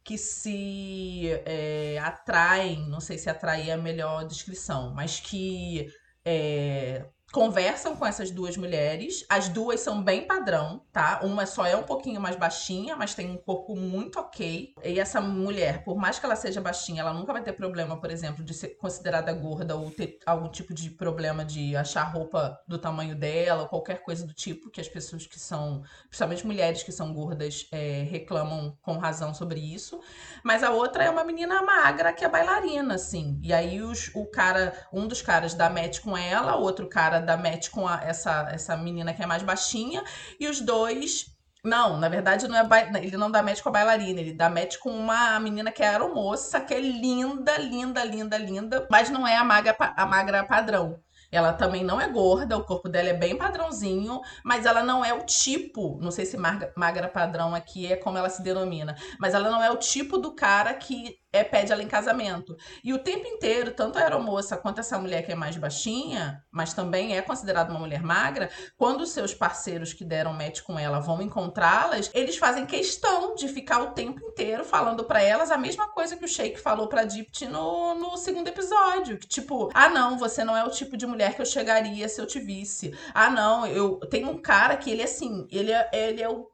que 0.04 0.18
se 0.18 1.30
é, 1.46 1.98
atraem, 2.02 2.86
não 2.88 3.00
sei 3.00 3.16
se 3.16 3.30
atrair 3.30 3.70
é 3.70 3.72
a 3.72 3.78
melhor 3.78 4.26
descrição, 4.26 4.92
mas 4.94 5.18
que 5.18 5.88
é, 6.22 7.06
conversam 7.34 7.96
com 7.96 8.06
essas 8.06 8.30
duas 8.30 8.56
mulheres. 8.56 9.26
As 9.28 9.48
duas 9.48 9.80
são 9.80 10.00
bem 10.00 10.24
padrão, 10.24 10.80
tá? 10.92 11.18
Uma 11.24 11.46
só 11.46 11.66
é 11.66 11.76
um 11.76 11.82
pouquinho 11.82 12.20
mais 12.20 12.36
baixinha, 12.36 12.94
mas 12.94 13.12
tem 13.12 13.28
um 13.28 13.36
corpo 13.36 13.74
muito 13.74 14.20
ok. 14.20 14.72
E 14.84 15.00
essa 15.00 15.20
mulher, 15.20 15.82
por 15.82 15.96
mais 15.96 16.16
que 16.16 16.24
ela 16.24 16.36
seja 16.36 16.60
baixinha, 16.60 17.00
ela 17.00 17.12
nunca 17.12 17.32
vai 17.32 17.42
ter 17.42 17.52
problema, 17.52 18.00
por 18.00 18.08
exemplo, 18.08 18.44
de 18.44 18.54
ser 18.54 18.76
considerada 18.76 19.32
gorda 19.32 19.74
ou 19.74 19.90
ter 19.90 20.20
algum 20.24 20.48
tipo 20.48 20.72
de 20.72 20.90
problema 20.90 21.44
de 21.44 21.74
achar 21.74 22.04
roupa 22.04 22.56
do 22.68 22.78
tamanho 22.78 23.16
dela, 23.16 23.62
ou 23.62 23.68
qualquer 23.68 24.04
coisa 24.04 24.24
do 24.24 24.32
tipo, 24.32 24.70
que 24.70 24.80
as 24.80 24.88
pessoas 24.88 25.26
que 25.26 25.40
são, 25.40 25.82
principalmente 26.08 26.46
mulheres 26.46 26.84
que 26.84 26.92
são 26.92 27.12
gordas, 27.12 27.66
é, 27.72 28.06
reclamam 28.08 28.78
com 28.80 28.96
razão 28.96 29.34
sobre 29.34 29.58
isso. 29.58 30.00
Mas 30.44 30.62
a 30.62 30.70
outra 30.70 31.02
é 31.02 31.10
uma 31.10 31.24
menina 31.24 31.60
magra 31.62 32.12
que 32.12 32.24
é 32.24 32.28
bailarina, 32.28 32.94
assim. 32.94 33.40
E 33.42 33.52
aí 33.52 33.82
os, 33.82 34.12
o 34.14 34.24
cara, 34.24 34.72
um 34.92 35.08
dos 35.08 35.20
caras 35.20 35.52
dá 35.52 35.68
match 35.68 35.98
com 35.98 36.16
ela, 36.16 36.54
o 36.56 36.62
outro 36.62 36.88
cara 36.88 37.23
dá 37.24 37.36
match 37.36 37.70
com 37.70 37.86
a, 37.88 38.00
essa, 38.04 38.48
essa 38.52 38.76
menina 38.76 39.12
que 39.12 39.22
é 39.22 39.26
mais 39.26 39.42
baixinha, 39.42 40.02
e 40.38 40.48
os 40.48 40.60
dois. 40.60 41.32
Não, 41.64 41.98
na 41.98 42.10
verdade 42.10 42.46
não 42.46 42.58
é 42.58 42.62
ba... 42.62 42.80
ele 42.98 43.16
não 43.16 43.30
dá 43.30 43.42
match 43.42 43.62
com 43.62 43.70
a 43.70 43.72
bailarina, 43.72 44.20
ele 44.20 44.34
dá 44.34 44.50
match 44.50 44.76
com 44.76 44.90
uma 44.90 45.40
menina 45.40 45.72
que 45.72 45.82
é 45.82 45.88
aeromoça, 45.88 46.60
que 46.60 46.74
é 46.74 46.80
linda, 46.80 47.56
linda, 47.56 48.04
linda, 48.04 48.36
linda, 48.36 48.86
mas 48.90 49.08
não 49.08 49.26
é 49.26 49.36
a 49.36 49.44
magra, 49.44 49.74
a 49.78 50.06
magra 50.06 50.44
padrão. 50.44 51.00
Ela 51.32 51.52
também 51.52 51.82
não 51.82 52.00
é 52.00 52.06
gorda, 52.06 52.56
o 52.56 52.64
corpo 52.64 52.88
dela 52.88 53.08
é 53.08 53.14
bem 53.14 53.36
padrãozinho, 53.36 54.20
mas 54.44 54.66
ela 54.66 54.84
não 54.84 55.04
é 55.04 55.12
o 55.12 55.24
tipo, 55.24 55.98
não 56.00 56.12
sei 56.12 56.24
se 56.26 56.36
magra, 56.36 56.72
magra 56.76 57.08
padrão 57.08 57.54
aqui 57.54 57.90
é 57.90 57.96
como 57.96 58.16
ela 58.16 58.28
se 58.28 58.42
denomina, 58.42 58.94
mas 59.18 59.34
ela 59.34 59.50
não 59.50 59.62
é 59.62 59.70
o 59.70 59.76
tipo 59.76 60.18
do 60.18 60.32
cara 60.32 60.72
que 60.74 61.16
é, 61.34 61.42
pede 61.42 61.72
ela 61.72 61.82
em 61.82 61.88
casamento. 61.88 62.56
E 62.82 62.92
o 62.94 62.98
tempo 62.98 63.26
inteiro, 63.26 63.72
tanto 63.72 63.98
a 63.98 64.02
aeromoça 64.02 64.56
quanto 64.56 64.78
essa 64.78 64.96
mulher 64.98 65.26
que 65.26 65.32
é 65.32 65.34
mais 65.34 65.56
baixinha, 65.56 66.40
mas 66.50 66.72
também 66.72 67.16
é 67.16 67.20
considerada 67.20 67.70
uma 67.70 67.80
mulher 67.80 68.02
magra, 68.04 68.48
quando 68.76 69.00
os 69.00 69.10
seus 69.10 69.34
parceiros 69.34 69.92
que 69.92 70.04
deram 70.04 70.32
match 70.32 70.62
com 70.62 70.78
ela 70.78 71.00
vão 71.00 71.20
encontrá-las, 71.20 72.08
eles 72.14 72.36
fazem 72.36 72.64
questão 72.64 73.34
de 73.34 73.48
ficar 73.48 73.82
o 73.82 73.90
tempo 73.90 74.24
inteiro 74.24 74.64
falando 74.64 75.02
para 75.02 75.20
elas 75.20 75.50
a 75.50 75.58
mesma 75.58 75.88
coisa 75.88 76.16
que 76.16 76.24
o 76.24 76.28
Sheik 76.28 76.60
falou 76.60 76.86
pra 76.86 77.02
Dipti 77.02 77.46
no, 77.46 77.94
no 77.94 78.16
segundo 78.16 78.46
episódio. 78.46 79.18
Que 79.18 79.26
tipo, 79.26 79.70
ah 79.74 79.88
não, 79.88 80.16
você 80.16 80.44
não 80.44 80.56
é 80.56 80.64
o 80.64 80.70
tipo 80.70 80.96
de 80.96 81.06
mulher 81.06 81.34
que 81.34 81.42
eu 81.42 81.46
chegaria 81.46 82.08
se 82.08 82.20
eu 82.20 82.26
te 82.26 82.38
visse. 82.38 82.96
Ah 83.12 83.28
não, 83.28 83.66
eu 83.66 83.98
tenho 84.08 84.30
um 84.30 84.40
cara 84.40 84.76
que 84.76 84.88
ele 84.88 85.02
é 85.02 85.04
assim, 85.04 85.48
ele 85.50 85.72
é, 85.72 85.90
ele 85.92 86.22
é 86.22 86.28
o 86.28 86.53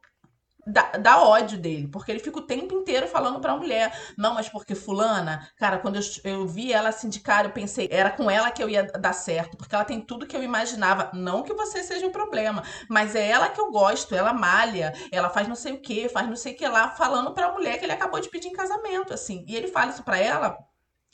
dá, 0.67 0.93
dá, 0.93 1.23
ódio 1.23 1.59
dele, 1.59 1.88
porque 1.88 2.11
ele 2.11 2.21
fica 2.21 2.38
o 2.38 2.47
tempo 2.47 2.75
inteiro 2.75 3.07
falando 3.07 3.40
pra 3.40 3.57
mulher, 3.57 3.93
não, 4.17 4.35
mas 4.35 4.49
porque 4.49 4.75
fulana, 4.75 5.49
cara, 5.57 5.79
quando 5.79 5.97
eu, 5.97 6.02
eu 6.25 6.47
vi 6.47 6.73
ela 6.73 6.88
assim 6.88 7.09
de 7.09 7.21
cara, 7.21 7.49
eu 7.49 7.52
pensei, 7.52 7.88
era 7.90 8.11
com 8.11 8.31
ela 8.31 8.50
que 8.50 8.62
eu 8.62 8.69
ia 8.69 8.85
dar 8.85 9.12
certo, 9.12 9.57
porque 9.57 9.75
ela 9.75 9.85
tem 9.85 10.00
tudo 10.00 10.26
que 10.26 10.37
eu 10.37 10.43
imaginava, 10.43 11.11
não 11.14 11.43
que 11.43 11.55
você 11.55 11.83
seja 11.83 12.07
o 12.07 12.12
problema, 12.12 12.62
mas 12.88 13.14
é 13.14 13.29
ela 13.29 13.49
que 13.49 13.61
eu 13.61 13.71
gosto, 13.71 14.14
ela 14.14 14.33
malha, 14.33 14.93
ela 15.12 15.31
faz 15.31 15.49
não 15.49 15.55
sei 15.55 15.73
o 15.73 15.81
que, 15.81 16.09
faz 16.09 16.29
não 16.29 16.37
sei 16.37 16.52
o 16.55 16.57
que 16.57 16.67
lá, 16.69 16.90
falando 16.90 17.33
pra 17.33 17.52
mulher 17.52 17.79
que 17.79 17.85
ele 17.85 17.93
acabou 17.93 18.21
de 18.21 18.29
pedir 18.29 18.49
em 18.49 18.52
casamento, 18.52 19.12
assim, 19.14 19.45
e 19.49 19.57
ele 19.57 19.69
fala 19.69 19.90
isso 19.90 20.02
pra 20.02 20.19
ela 20.19 20.57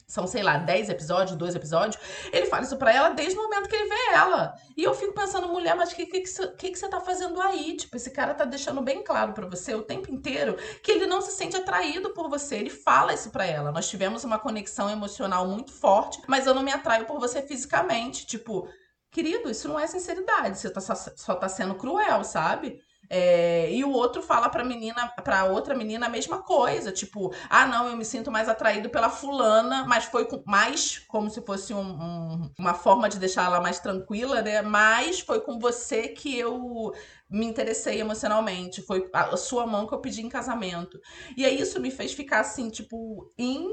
são, 0.07 0.27
sei 0.27 0.43
lá, 0.43 0.57
10 0.57 0.89
episódios, 0.89 1.37
dois 1.37 1.55
episódios, 1.55 2.01
ele 2.33 2.47
fala 2.47 2.63
isso 2.63 2.77
pra 2.77 2.95
ela 2.95 3.09
desde 3.11 3.37
o 3.37 3.43
momento 3.43 3.69
que 3.69 3.75
ele 3.75 3.89
vê 3.89 4.15
ela. 4.15 4.55
E 4.77 4.85
eu 4.85 4.95
fico 4.95 5.13
pensando, 5.13 5.49
mulher, 5.49 5.75
mas 5.75 5.91
o 5.91 5.97
que, 5.97 6.07
que, 6.07 6.21
que, 6.21 6.71
que 6.71 6.79
você 6.79 6.89
tá 6.89 7.01
fazendo 7.01 7.41
aí? 7.41 7.77
Tipo, 7.77 7.97
esse 7.97 8.11
cara 8.11 8.33
tá 8.33 8.45
deixando 8.45 8.81
bem 8.81 9.03
claro 9.03 9.33
para 9.33 9.47
você 9.47 9.75
o 9.75 9.83
tempo 9.83 10.13
inteiro 10.13 10.57
que 10.83 10.93
ele 10.93 11.07
não 11.07 11.21
se 11.21 11.33
sente 11.33 11.57
atraído 11.57 12.11
por 12.11 12.29
você. 12.29 12.57
Ele 12.57 12.71
fala 12.71 13.15
isso 13.15 13.31
pra 13.31 13.45
ela. 13.45 13.73
Nós 13.73 13.89
tivemos 13.89 14.23
uma 14.23 14.39
conexão 14.39 14.89
emocional 14.89 15.47
muito 15.49 15.73
forte, 15.73 16.23
mas 16.29 16.47
eu 16.47 16.55
não 16.55 16.63
me 16.63 16.73
atraio 16.73 17.05
por 17.05 17.19
você 17.19 17.43
fisicamente. 17.43 18.27
Tipo, 18.27 18.69
querido, 19.11 19.51
isso 19.51 19.67
não 19.67 19.79
é 19.79 19.89
sinceridade. 19.89 20.59
Você 20.59 20.71
tá, 20.71 20.81
só, 20.81 20.95
só 20.95 21.35
tá 21.35 21.49
sendo 21.49 21.75
cruel, 21.75 22.23
sabe? 22.23 22.79
É, 23.09 23.71
e 23.73 23.85
o 23.85 23.91
outro 23.91 24.23
fala 24.23 24.49
pra 24.49 24.65
menina, 24.65 25.09
pra 25.23 25.45
outra 25.45 25.75
menina 25.75 26.07
a 26.07 26.09
mesma 26.09 26.43
coisa, 26.43 26.91
tipo, 26.93 27.33
ah, 27.49 27.67
não, 27.67 27.89
eu 27.89 27.97
me 27.97 28.05
sinto 28.05 28.31
mais 28.31 28.49
atraído 28.49 28.91
pela 28.91 29.09
fulana, 29.09 29.85
mas 29.85 30.05
foi 30.07 30.25
com, 30.27 30.43
mais 30.47 30.99
como 31.09 31.31
se 31.31 31.41
fosse 31.43 31.73
um, 31.73 31.81
um, 31.81 32.51
uma 32.59 32.75
forma 32.75 33.09
de 33.09 33.19
deixar 33.19 33.47
ela 33.47 33.61
mais 33.61 33.79
tranquila, 33.79 34.43
né? 34.43 34.63
Mas 34.63 35.21
foi 35.21 35.41
com 35.41 35.59
você 35.59 36.09
que 36.09 36.37
eu 36.39 36.93
me 37.29 37.47
interessei 37.47 38.01
emocionalmente, 38.01 38.83
foi 38.83 39.09
a 39.13 39.37
sua 39.37 39.67
mão 39.67 39.87
que 39.87 39.95
eu 39.95 40.01
pedi 40.01 40.23
em 40.23 40.29
casamento. 40.29 41.01
E 41.37 41.45
aí 41.45 41.61
isso 41.61 41.81
me 41.81 41.91
fez 41.91 42.13
ficar 42.13 42.41
assim, 42.41 42.71
tipo, 42.71 43.33
em 43.39 43.69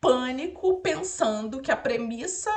pânico, 0.00 0.80
pensando 0.82 1.60
que 1.60 1.70
a 1.70 1.76
premissa 1.76 2.50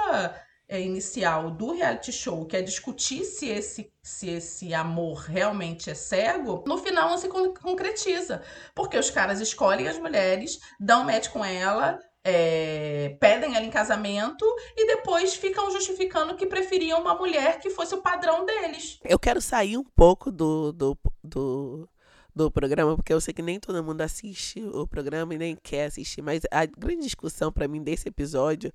inicial 0.69 1.51
do 1.51 1.73
reality 1.73 2.11
show, 2.11 2.45
que 2.45 2.57
é 2.57 2.61
discutir 2.61 3.23
se 3.23 3.47
esse, 3.47 3.91
se 4.01 4.29
esse 4.29 4.73
amor 4.73 5.25
realmente 5.27 5.89
é 5.89 5.93
cego, 5.93 6.63
no 6.65 6.77
final 6.77 7.09
não 7.09 7.17
se 7.17 7.27
concretiza. 7.27 8.41
Porque 8.73 8.97
os 8.97 9.09
caras 9.09 9.39
escolhem 9.39 9.87
as 9.87 9.99
mulheres, 9.99 10.59
dão 10.79 11.03
match 11.03 11.29
com 11.29 11.45
ela, 11.45 11.99
é, 12.23 13.15
pedem 13.19 13.55
ela 13.55 13.63
em 13.63 13.69
casamento 13.69 14.43
e 14.75 14.87
depois 14.87 15.35
ficam 15.35 15.69
justificando 15.69 16.35
que 16.35 16.47
preferiam 16.47 16.99
uma 16.99 17.13
mulher 17.13 17.59
que 17.59 17.69
fosse 17.69 17.93
o 17.93 18.01
padrão 18.01 18.43
deles. 18.43 18.99
Eu 19.05 19.19
quero 19.19 19.39
sair 19.39 19.77
um 19.77 19.83
pouco 19.83 20.31
do, 20.31 20.71
do, 20.71 20.97
do, 21.23 21.89
do 22.35 22.49
programa, 22.49 22.95
porque 22.95 23.13
eu 23.13 23.21
sei 23.21 23.31
que 23.31 23.43
nem 23.43 23.59
todo 23.59 23.83
mundo 23.83 24.01
assiste 24.01 24.59
o 24.73 24.87
programa 24.87 25.35
e 25.35 25.37
nem 25.37 25.55
quer 25.55 25.85
assistir, 25.85 26.23
mas 26.23 26.41
a 26.49 26.65
grande 26.65 27.03
discussão 27.03 27.51
para 27.51 27.67
mim 27.67 27.83
desse 27.83 28.09
episódio 28.09 28.73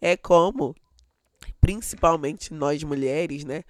é 0.00 0.16
como 0.16 0.74
principalmente 1.60 2.52
nós 2.52 2.82
mulheres, 2.82 3.44
né? 3.44 3.64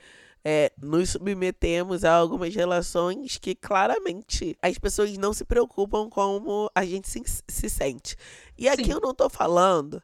É, 0.44 0.70
nos 0.80 1.10
submetemos 1.10 2.04
a 2.04 2.14
algumas 2.14 2.54
relações 2.54 3.36
que 3.36 3.52
claramente 3.52 4.56
as 4.62 4.78
pessoas 4.78 5.16
não 5.18 5.32
se 5.32 5.44
preocupam 5.44 6.08
como 6.08 6.70
a 6.72 6.84
gente 6.84 7.08
se, 7.08 7.20
se 7.48 7.68
sente. 7.68 8.16
E 8.56 8.68
aqui 8.68 8.84
Sim. 8.84 8.92
eu 8.92 9.00
não 9.00 9.12
tô 9.12 9.28
falando, 9.28 10.00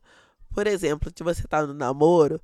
por 0.52 0.66
exemplo, 0.66 1.12
de 1.12 1.22
você 1.22 1.46
tá 1.46 1.64
no 1.64 1.72
namoro, 1.72 2.40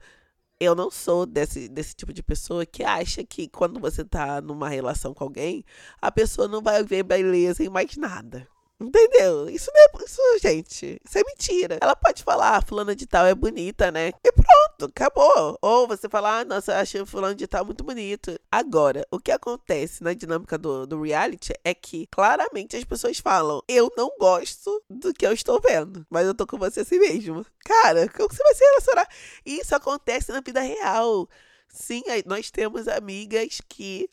eu 0.61 0.75
não 0.75 0.91
sou 0.91 1.27
desse, 1.27 1.69
desse 1.69 1.95
tipo 1.95 2.13
de 2.13 2.23
pessoa 2.23 2.67
que 2.67 2.83
acha 2.85 3.25
que 3.25 3.49
quando 3.49 3.81
você 3.81 4.05
tá 4.05 4.41
numa 4.41 4.69
relação 4.69 5.15
com 5.15 5.25
alguém, 5.25 5.65
a 6.01 6.11
pessoa 6.11 6.49
não 6.49 6.61
vai 6.63 6.83
ver 6.83 7.03
beleza 7.03 7.65
em 7.65 7.69
mais 7.69 7.97
nada. 7.97 8.47
Entendeu? 8.81 9.49
Isso 9.51 9.71
não 9.75 9.83
é. 9.83 9.89
Isso, 10.05 10.23
gente, 10.41 11.01
isso 11.05 11.19
é 11.19 11.23
mentira. 11.25 11.79
Ela 11.81 11.97
pode 11.97 12.23
falar, 12.23 12.57
ah, 12.57 12.63
fulana 12.63 12.95
de 12.95 13.07
tal 13.07 13.27
é 13.27 13.35
bonita, 13.35 13.91
né? 13.91 14.13
E 14.25 14.33
pronto, 14.33 14.87
acabou. 14.87 15.59
Ou 15.61 15.89
você 15.89 16.09
falar, 16.09 16.41
ah, 16.41 16.45
nossa, 16.45 16.73
eu 16.73 16.77
achei 16.77 17.05
fulano 17.05 17.35
de 17.35 17.47
tal 17.47 17.65
muito 17.65 17.83
bonito. 17.85 18.39
Agora, 18.51 19.07
o 19.11 19.19
que 19.19 19.33
acontece 19.33 20.03
na 20.03 20.15
dinâmica 20.15 20.57
do, 20.57 20.87
do 20.87 21.03
reality 21.03 21.53
é 21.65 21.75
que 21.75 22.07
claramente 22.07 22.77
as 22.77 22.85
pessoas 22.85 23.19
falam, 23.19 23.63
eu 23.69 23.93
não 23.97 24.11
gosto 24.19 24.83
do 24.89 25.13
que 25.13 25.27
eu 25.27 25.33
estou 25.33 25.61
vendo, 25.61 26.07
mas 26.09 26.27
eu 26.27 26.35
tô 26.35 26.47
com 26.47 26.57
você 26.57 26.81
assim 26.81 26.99
mesmo. 26.99 27.45
Cara, 27.65 28.09
como 28.09 28.29
você 28.29 28.43
vai 28.43 28.55
se 28.55 28.65
relacionar? 28.65 29.09
Isso 29.45 29.75
acontece 29.75 30.33
na 30.33 30.41
vida 30.41 30.61
real. 30.61 31.29
Sim, 31.69 32.03
nós 32.25 32.51
temos 32.51 32.89
amigas 32.89 33.61
que 33.69 34.09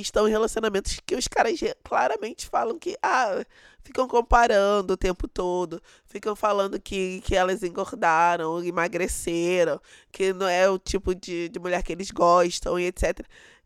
estão 0.00 0.28
em 0.28 0.30
relacionamentos 0.30 1.00
que 1.04 1.14
os 1.14 1.28
caras 1.28 1.60
claramente 1.82 2.46
falam 2.46 2.78
que, 2.78 2.96
ah, 3.02 3.44
ficam 3.82 4.06
comparando 4.06 4.92
o 4.92 4.96
tempo 4.96 5.26
todo, 5.26 5.82
ficam 6.04 6.36
falando 6.36 6.80
que, 6.80 7.20
que 7.22 7.34
elas 7.34 7.62
engordaram, 7.62 8.62
emagreceram, 8.62 9.80
que 10.12 10.32
não 10.32 10.48
é 10.48 10.68
o 10.68 10.78
tipo 10.78 11.14
de, 11.14 11.48
de 11.48 11.58
mulher 11.58 11.82
que 11.82 11.92
eles 11.92 12.10
gostam 12.10 12.78
e 12.78 12.86
etc. 12.86 13.20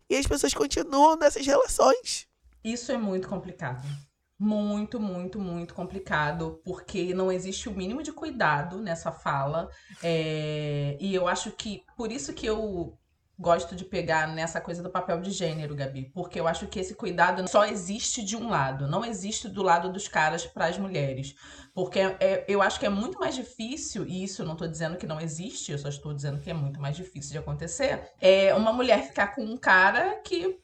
E 0.09 0.17
as 0.17 0.27
pessoas 0.27 0.55
continuam 0.55 1.17
nessas 1.17 1.47
relações. 1.47 2.29
Isso 2.63 2.93
é 2.93 2.97
muito 2.97 3.29
complicado. 3.29 3.87
Muito, 4.39 4.99
muito, 4.99 5.39
muito 5.39 5.73
complicado, 5.73 6.61
porque 6.65 7.15
não 7.15 7.31
existe 7.31 7.69
o 7.69 7.73
mínimo 7.73 8.03
de 8.03 8.13
cuidado 8.13 8.79
nessa 8.81 9.13
fala. 9.13 9.69
É... 10.03 10.97
E 11.01 11.15
eu 11.15 11.29
acho 11.29 11.53
que 11.53 11.85
por 11.97 12.11
isso 12.11 12.33
que 12.33 12.47
eu 12.47 12.99
gosto 13.43 13.75
de 13.75 13.85
pegar 13.85 14.29
nessa 14.29 14.61
coisa 14.61 14.83
do 14.83 14.89
papel 14.89 15.21
de 15.21 15.33
gênero, 15.33 15.75
Gabi, 15.75 16.11
porque 16.15 16.39
eu 16.39 16.47
acho 16.47 16.69
que 16.69 16.79
esse 16.79 16.95
cuidado 16.95 17.47
só 17.49 17.65
existe 17.65 18.25
de 18.25 18.37
um 18.37 18.49
lado, 18.49 18.87
não 18.87 19.05
existe 19.05 19.49
do 19.49 19.63
lado 19.63 19.93
dos 19.93 20.07
caras 20.07 20.47
para 20.47 20.67
as 20.67 20.79
mulheres. 20.79 21.35
Porque 21.75 21.99
é, 21.99 22.45
eu 22.47 22.63
acho 22.63 22.79
que 22.79 22.87
é 22.87 22.89
muito 22.89 23.19
mais 23.19 23.35
difícil, 23.35 24.07
e 24.07 24.23
isso 24.23 24.43
eu 24.43 24.47
não 24.47 24.53
estou 24.53 24.69
dizendo 24.69 24.97
que 24.97 25.07
não 25.07 25.21
existe, 25.21 25.73
eu 25.73 25.79
só 25.79 25.89
estou 25.89 26.15
dizendo 26.15 26.39
que 26.39 26.51
é 26.51 26.55
muito 26.55 26.81
mais 26.81 26.97
difícil 26.97 27.33
de 27.33 27.39
acontecer, 27.39 28.13
é 28.21 28.55
uma 28.55 28.73
mulher 28.73 29.03
ficar 29.03 29.35
com 29.35 29.43
um 29.43 29.57
cara 29.57 30.21
que 30.23 30.61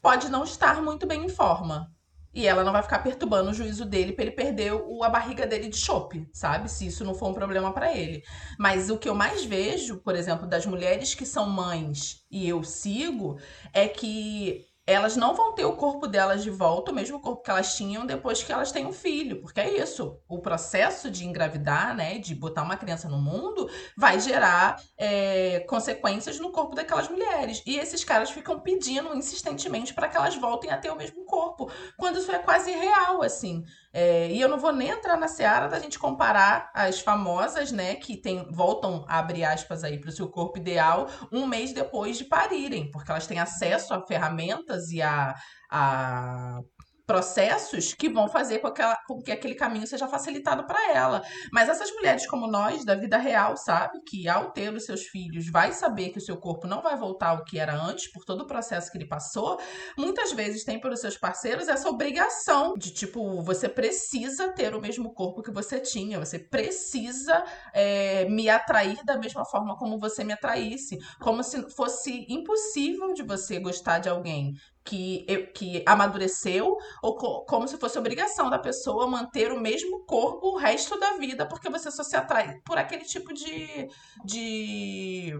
pode 0.00 0.30
não 0.30 0.44
estar 0.44 0.82
muito 0.82 1.06
bem 1.06 1.26
em 1.26 1.28
forma. 1.28 1.93
E 2.34 2.46
ela 2.46 2.64
não 2.64 2.72
vai 2.72 2.82
ficar 2.82 2.98
perturbando 2.98 3.50
o 3.50 3.54
juízo 3.54 3.84
dele 3.84 4.12
pra 4.12 4.24
ele 4.24 4.32
perder 4.32 4.72
o, 4.72 5.04
a 5.04 5.08
barriga 5.08 5.46
dele 5.46 5.68
de 5.68 5.76
chope, 5.76 6.28
sabe? 6.32 6.70
Se 6.70 6.86
isso 6.86 7.04
não 7.04 7.14
for 7.14 7.28
um 7.30 7.34
problema 7.34 7.72
para 7.72 7.96
ele. 7.96 8.22
Mas 8.58 8.90
o 8.90 8.98
que 8.98 9.08
eu 9.08 9.14
mais 9.14 9.44
vejo, 9.44 9.98
por 9.98 10.16
exemplo, 10.16 10.46
das 10.46 10.66
mulheres 10.66 11.14
que 11.14 11.24
são 11.24 11.48
mães 11.48 12.24
e 12.30 12.48
eu 12.48 12.62
sigo, 12.64 13.38
é 13.72 13.86
que 13.88 14.66
elas 14.86 15.16
não 15.16 15.34
vão 15.34 15.54
ter 15.54 15.64
o 15.64 15.76
corpo 15.76 16.06
delas 16.06 16.42
de 16.42 16.50
volta, 16.50 16.92
o 16.92 16.94
mesmo 16.94 17.18
corpo 17.18 17.42
que 17.42 17.50
elas 17.50 17.74
tinham 17.74 18.04
depois 18.04 18.42
que 18.42 18.52
elas 18.52 18.70
têm 18.70 18.84
um 18.84 18.92
filho, 18.92 19.40
porque 19.40 19.60
é 19.60 19.78
isso. 19.78 20.18
O 20.28 20.40
processo 20.40 21.10
de 21.10 21.24
engravidar, 21.24 21.96
né, 21.96 22.18
de 22.18 22.34
botar 22.34 22.62
uma 22.62 22.76
criança 22.76 23.08
no 23.08 23.18
mundo, 23.18 23.68
vai 23.96 24.20
gerar 24.20 24.80
é, 24.98 25.60
consequências 25.60 26.38
no 26.38 26.52
corpo 26.52 26.74
daquelas 26.74 27.08
mulheres. 27.08 27.62
E 27.66 27.78
esses 27.78 28.04
caras 28.04 28.30
ficam 28.30 28.60
pedindo 28.60 29.14
insistentemente 29.16 29.94
para 29.94 30.08
que 30.08 30.16
elas 30.16 30.36
voltem 30.36 30.70
a 30.70 30.76
ter 30.76 30.90
o 30.90 30.96
mesmo 30.96 31.24
corpo, 31.24 31.70
quando 31.96 32.18
isso 32.18 32.30
é 32.30 32.38
quase 32.38 32.70
real, 32.70 33.22
assim. 33.22 33.64
É, 33.90 34.28
e 34.28 34.40
eu 34.40 34.48
não 34.48 34.58
vou 34.58 34.72
nem 34.72 34.88
entrar 34.88 35.16
na 35.16 35.28
seara 35.28 35.68
da 35.68 35.78
gente 35.78 35.98
comparar 35.98 36.70
as 36.74 37.00
famosas, 37.00 37.70
né, 37.72 37.94
que 37.94 38.16
tem, 38.16 38.46
voltam, 38.50 39.04
abre 39.08 39.44
aspas 39.44 39.84
aí, 39.84 39.98
para 39.98 40.10
o 40.10 40.12
seu 40.12 40.28
corpo 40.28 40.58
ideal 40.58 41.08
um 41.32 41.46
mês 41.46 41.72
depois 41.72 42.18
de 42.18 42.24
parirem, 42.24 42.90
porque 42.90 43.10
elas 43.10 43.26
têm 43.26 43.38
acesso 43.38 43.94
a 43.94 44.04
ferramentas 44.04 44.73
e 44.90 45.02
a, 45.02 45.34
a 45.70 46.60
processos 47.06 47.94
que 47.94 48.08
vão 48.08 48.28
fazer 48.28 48.58
com, 48.60 48.68
aquela, 48.68 48.96
com 49.06 49.20
que 49.22 49.30
aquele 49.30 49.54
caminho 49.54 49.86
seja 49.86 50.08
facilitado 50.08 50.66
para 50.66 50.92
ela. 50.92 51.22
Mas 51.52 51.68
essas 51.68 51.90
mulheres 51.92 52.26
como 52.26 52.46
nós, 52.46 52.84
da 52.84 52.94
vida 52.94 53.18
real, 53.18 53.56
sabe 53.56 54.00
que 54.06 54.28
ao 54.28 54.50
ter 54.50 54.72
os 54.72 54.84
seus 54.84 55.02
filhos, 55.02 55.48
vai 55.50 55.72
saber 55.72 56.10
que 56.10 56.18
o 56.18 56.20
seu 56.20 56.36
corpo 56.36 56.66
não 56.66 56.82
vai 56.82 56.96
voltar 56.96 57.28
ao 57.28 57.44
que 57.44 57.58
era 57.58 57.74
antes, 57.74 58.10
por 58.10 58.24
todo 58.24 58.42
o 58.42 58.46
processo 58.46 58.90
que 58.90 58.98
ele 58.98 59.06
passou, 59.06 59.60
muitas 59.96 60.32
vezes 60.32 60.64
tem 60.64 60.80
pelos 60.80 61.00
seus 61.00 61.16
parceiros 61.16 61.68
essa 61.68 61.88
obrigação 61.88 62.74
de, 62.76 62.92
tipo, 62.92 63.42
você 63.42 63.68
precisa 63.68 64.52
ter 64.52 64.74
o 64.74 64.80
mesmo 64.80 65.12
corpo 65.12 65.42
que 65.42 65.50
você 65.50 65.80
tinha, 65.80 66.18
você 66.18 66.38
precisa 66.38 67.44
é, 67.72 68.24
me 68.26 68.48
atrair 68.48 68.98
da 69.04 69.18
mesma 69.18 69.44
forma 69.44 69.76
como 69.76 69.98
você 69.98 70.24
me 70.24 70.32
atraísse, 70.32 70.98
como 71.20 71.42
se 71.42 71.68
fosse 71.70 72.26
impossível 72.28 73.12
de 73.12 73.22
você 73.22 73.58
gostar 73.58 73.98
de 73.98 74.08
alguém 74.08 74.54
que, 74.84 75.24
que 75.54 75.82
amadureceu, 75.86 76.76
ou 77.02 77.16
co 77.16 77.44
como 77.46 77.66
se 77.66 77.78
fosse 77.78 77.98
obrigação 77.98 78.50
da 78.50 78.58
pessoa 78.58 79.06
manter 79.06 79.50
o 79.50 79.60
mesmo 79.60 80.04
corpo 80.04 80.48
o 80.48 80.56
resto 80.58 80.98
da 81.00 81.16
vida, 81.16 81.46
porque 81.46 81.70
você 81.70 81.90
só 81.90 82.04
se 82.04 82.14
atrai 82.16 82.60
por 82.64 82.76
aquele 82.76 83.04
tipo 83.04 83.32
de, 83.32 83.88
de 84.24 85.34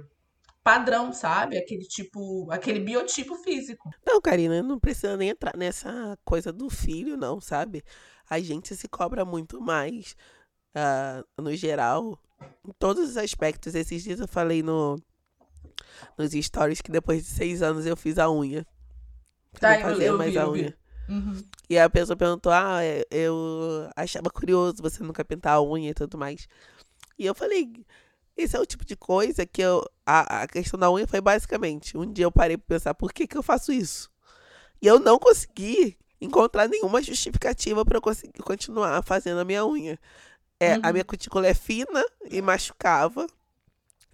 padrão, 0.63 1.13
sabe? 1.13 1.59
Aquele 1.59 1.85
tipo, 1.85 2.51
aquele 2.51 2.81
biotipo 2.81 3.37
físico. 3.37 3.91
Não, 4.07 4.21
Karina, 4.21 4.63
não 4.63 4.81
precisa 4.81 5.17
nem 5.17 5.29
entrar 5.29 5.55
nessa 5.57 6.19
coisa 6.25 6.51
do 6.51 6.71
filho, 6.71 7.17
não, 7.17 7.39
sabe? 7.39 7.85
A 8.29 8.41
gente 8.41 8.75
se 8.75 8.89
cobra 8.89 9.27
muito 9.27 9.61
mais, 9.61 10.17
uh, 10.75 11.43
no 11.43 11.55
geral, 11.55 12.19
em 12.67 12.73
todos 12.79 13.11
os 13.11 13.17
aspectos. 13.19 13.75
Esses 13.75 14.03
dias 14.03 14.21
eu 14.21 14.27
falei 14.27 14.63
no, 14.63 14.97
nos 16.17 16.33
stories 16.33 16.81
que 16.81 16.91
depois 16.91 17.23
de 17.23 17.29
seis 17.29 17.61
anos 17.61 17.85
eu 17.85 17.97
fiz 17.97 18.19
a 18.19 18.31
unha. 18.31 18.67
Tá, 19.61 19.81
eu, 19.81 20.01
eu, 20.01 20.19
mais 20.19 20.33
vi, 20.33 20.39
a 20.39 20.49
unha. 20.49 20.79
Uhum. 21.09 21.43
E 21.69 21.79
a 21.79 21.89
pessoa 21.89 22.17
perguntou: 22.17 22.53
Ah, 22.53 22.83
é, 22.83 23.05
eu 23.11 23.89
achava 23.97 24.31
curioso 24.31 24.83
você 24.83 25.03
nunca 25.03 25.25
pintar 25.25 25.55
a 25.55 25.63
unha 25.63 25.91
e 25.91 25.95
tudo 25.95 26.19
mais. 26.19 26.49
E 27.19 27.27
eu 27.27 27.35
falei: 27.35 27.85
Esse 28.37 28.57
é 28.57 28.61
o 28.61 28.67
tipo 28.67 28.85
de 28.85 28.97
coisa 28.97 29.47
que 29.47 29.63
eu. 29.63 29.85
A, 30.07 30.43
a 30.43 30.49
questão 30.49 30.79
da 30.79 30.91
unha 30.91 31.07
foi 31.07 31.21
basicamente: 31.21 31.97
um 31.97 32.11
dia 32.11 32.25
eu 32.25 32.33
parei 32.33 32.57
pra 32.57 32.77
pensar, 32.77 32.95
por 32.95 33.13
que, 33.13 33.27
que 33.27 33.37
eu 33.37 33.43
faço 33.43 33.73
isso? 33.73 34.11
E 34.81 34.87
eu 34.87 34.99
não 34.99 35.19
consegui 35.19 35.97
encontrar 36.21 36.69
nenhuma 36.69 37.03
justificativa 37.03 37.85
para 37.85 37.99
eu 37.99 38.03
conseguir 38.03 38.43
continuar 38.43 39.03
fazendo 39.03 39.41
a 39.41 39.45
minha 39.45 39.65
unha. 39.67 39.99
É, 40.59 40.75
uhum. 40.75 40.81
A 40.83 40.93
minha 40.93 41.05
cutícula 41.05 41.47
é 41.47 41.55
fina 41.55 42.05
e 42.31 42.41
machucava 42.41 43.27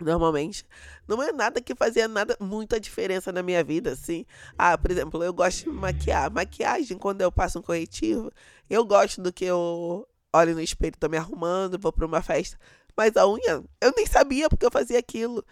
normalmente. 0.04 0.64
Não 1.06 1.22
é 1.22 1.32
nada 1.32 1.60
que 1.60 1.74
fazia 1.74 2.08
nada, 2.08 2.36
muita 2.40 2.80
diferença 2.80 3.32
na 3.32 3.42
minha 3.42 3.62
vida, 3.62 3.92
assim. 3.92 4.24
Ah, 4.58 4.76
por 4.76 4.90
exemplo, 4.90 5.22
eu 5.22 5.32
gosto 5.32 5.64
de 5.64 5.70
maquiar. 5.70 6.30
Maquiagem, 6.30 6.98
quando 6.98 7.20
eu 7.20 7.32
passo 7.32 7.58
um 7.58 7.62
corretivo, 7.62 8.32
eu 8.68 8.84
gosto 8.84 9.20
do 9.20 9.32
que 9.32 9.44
eu 9.44 10.06
olho 10.32 10.54
no 10.54 10.60
espelho, 10.60 10.94
tô 10.98 11.08
me 11.08 11.16
arrumando, 11.16 11.78
vou 11.78 11.92
pra 11.92 12.06
uma 12.06 12.22
festa. 12.22 12.58
Mas 12.96 13.16
a 13.16 13.26
unha, 13.26 13.62
eu 13.80 13.92
nem 13.96 14.06
sabia 14.06 14.48
porque 14.48 14.66
eu 14.66 14.70
fazia 14.70 14.98
aquilo. 14.98 15.44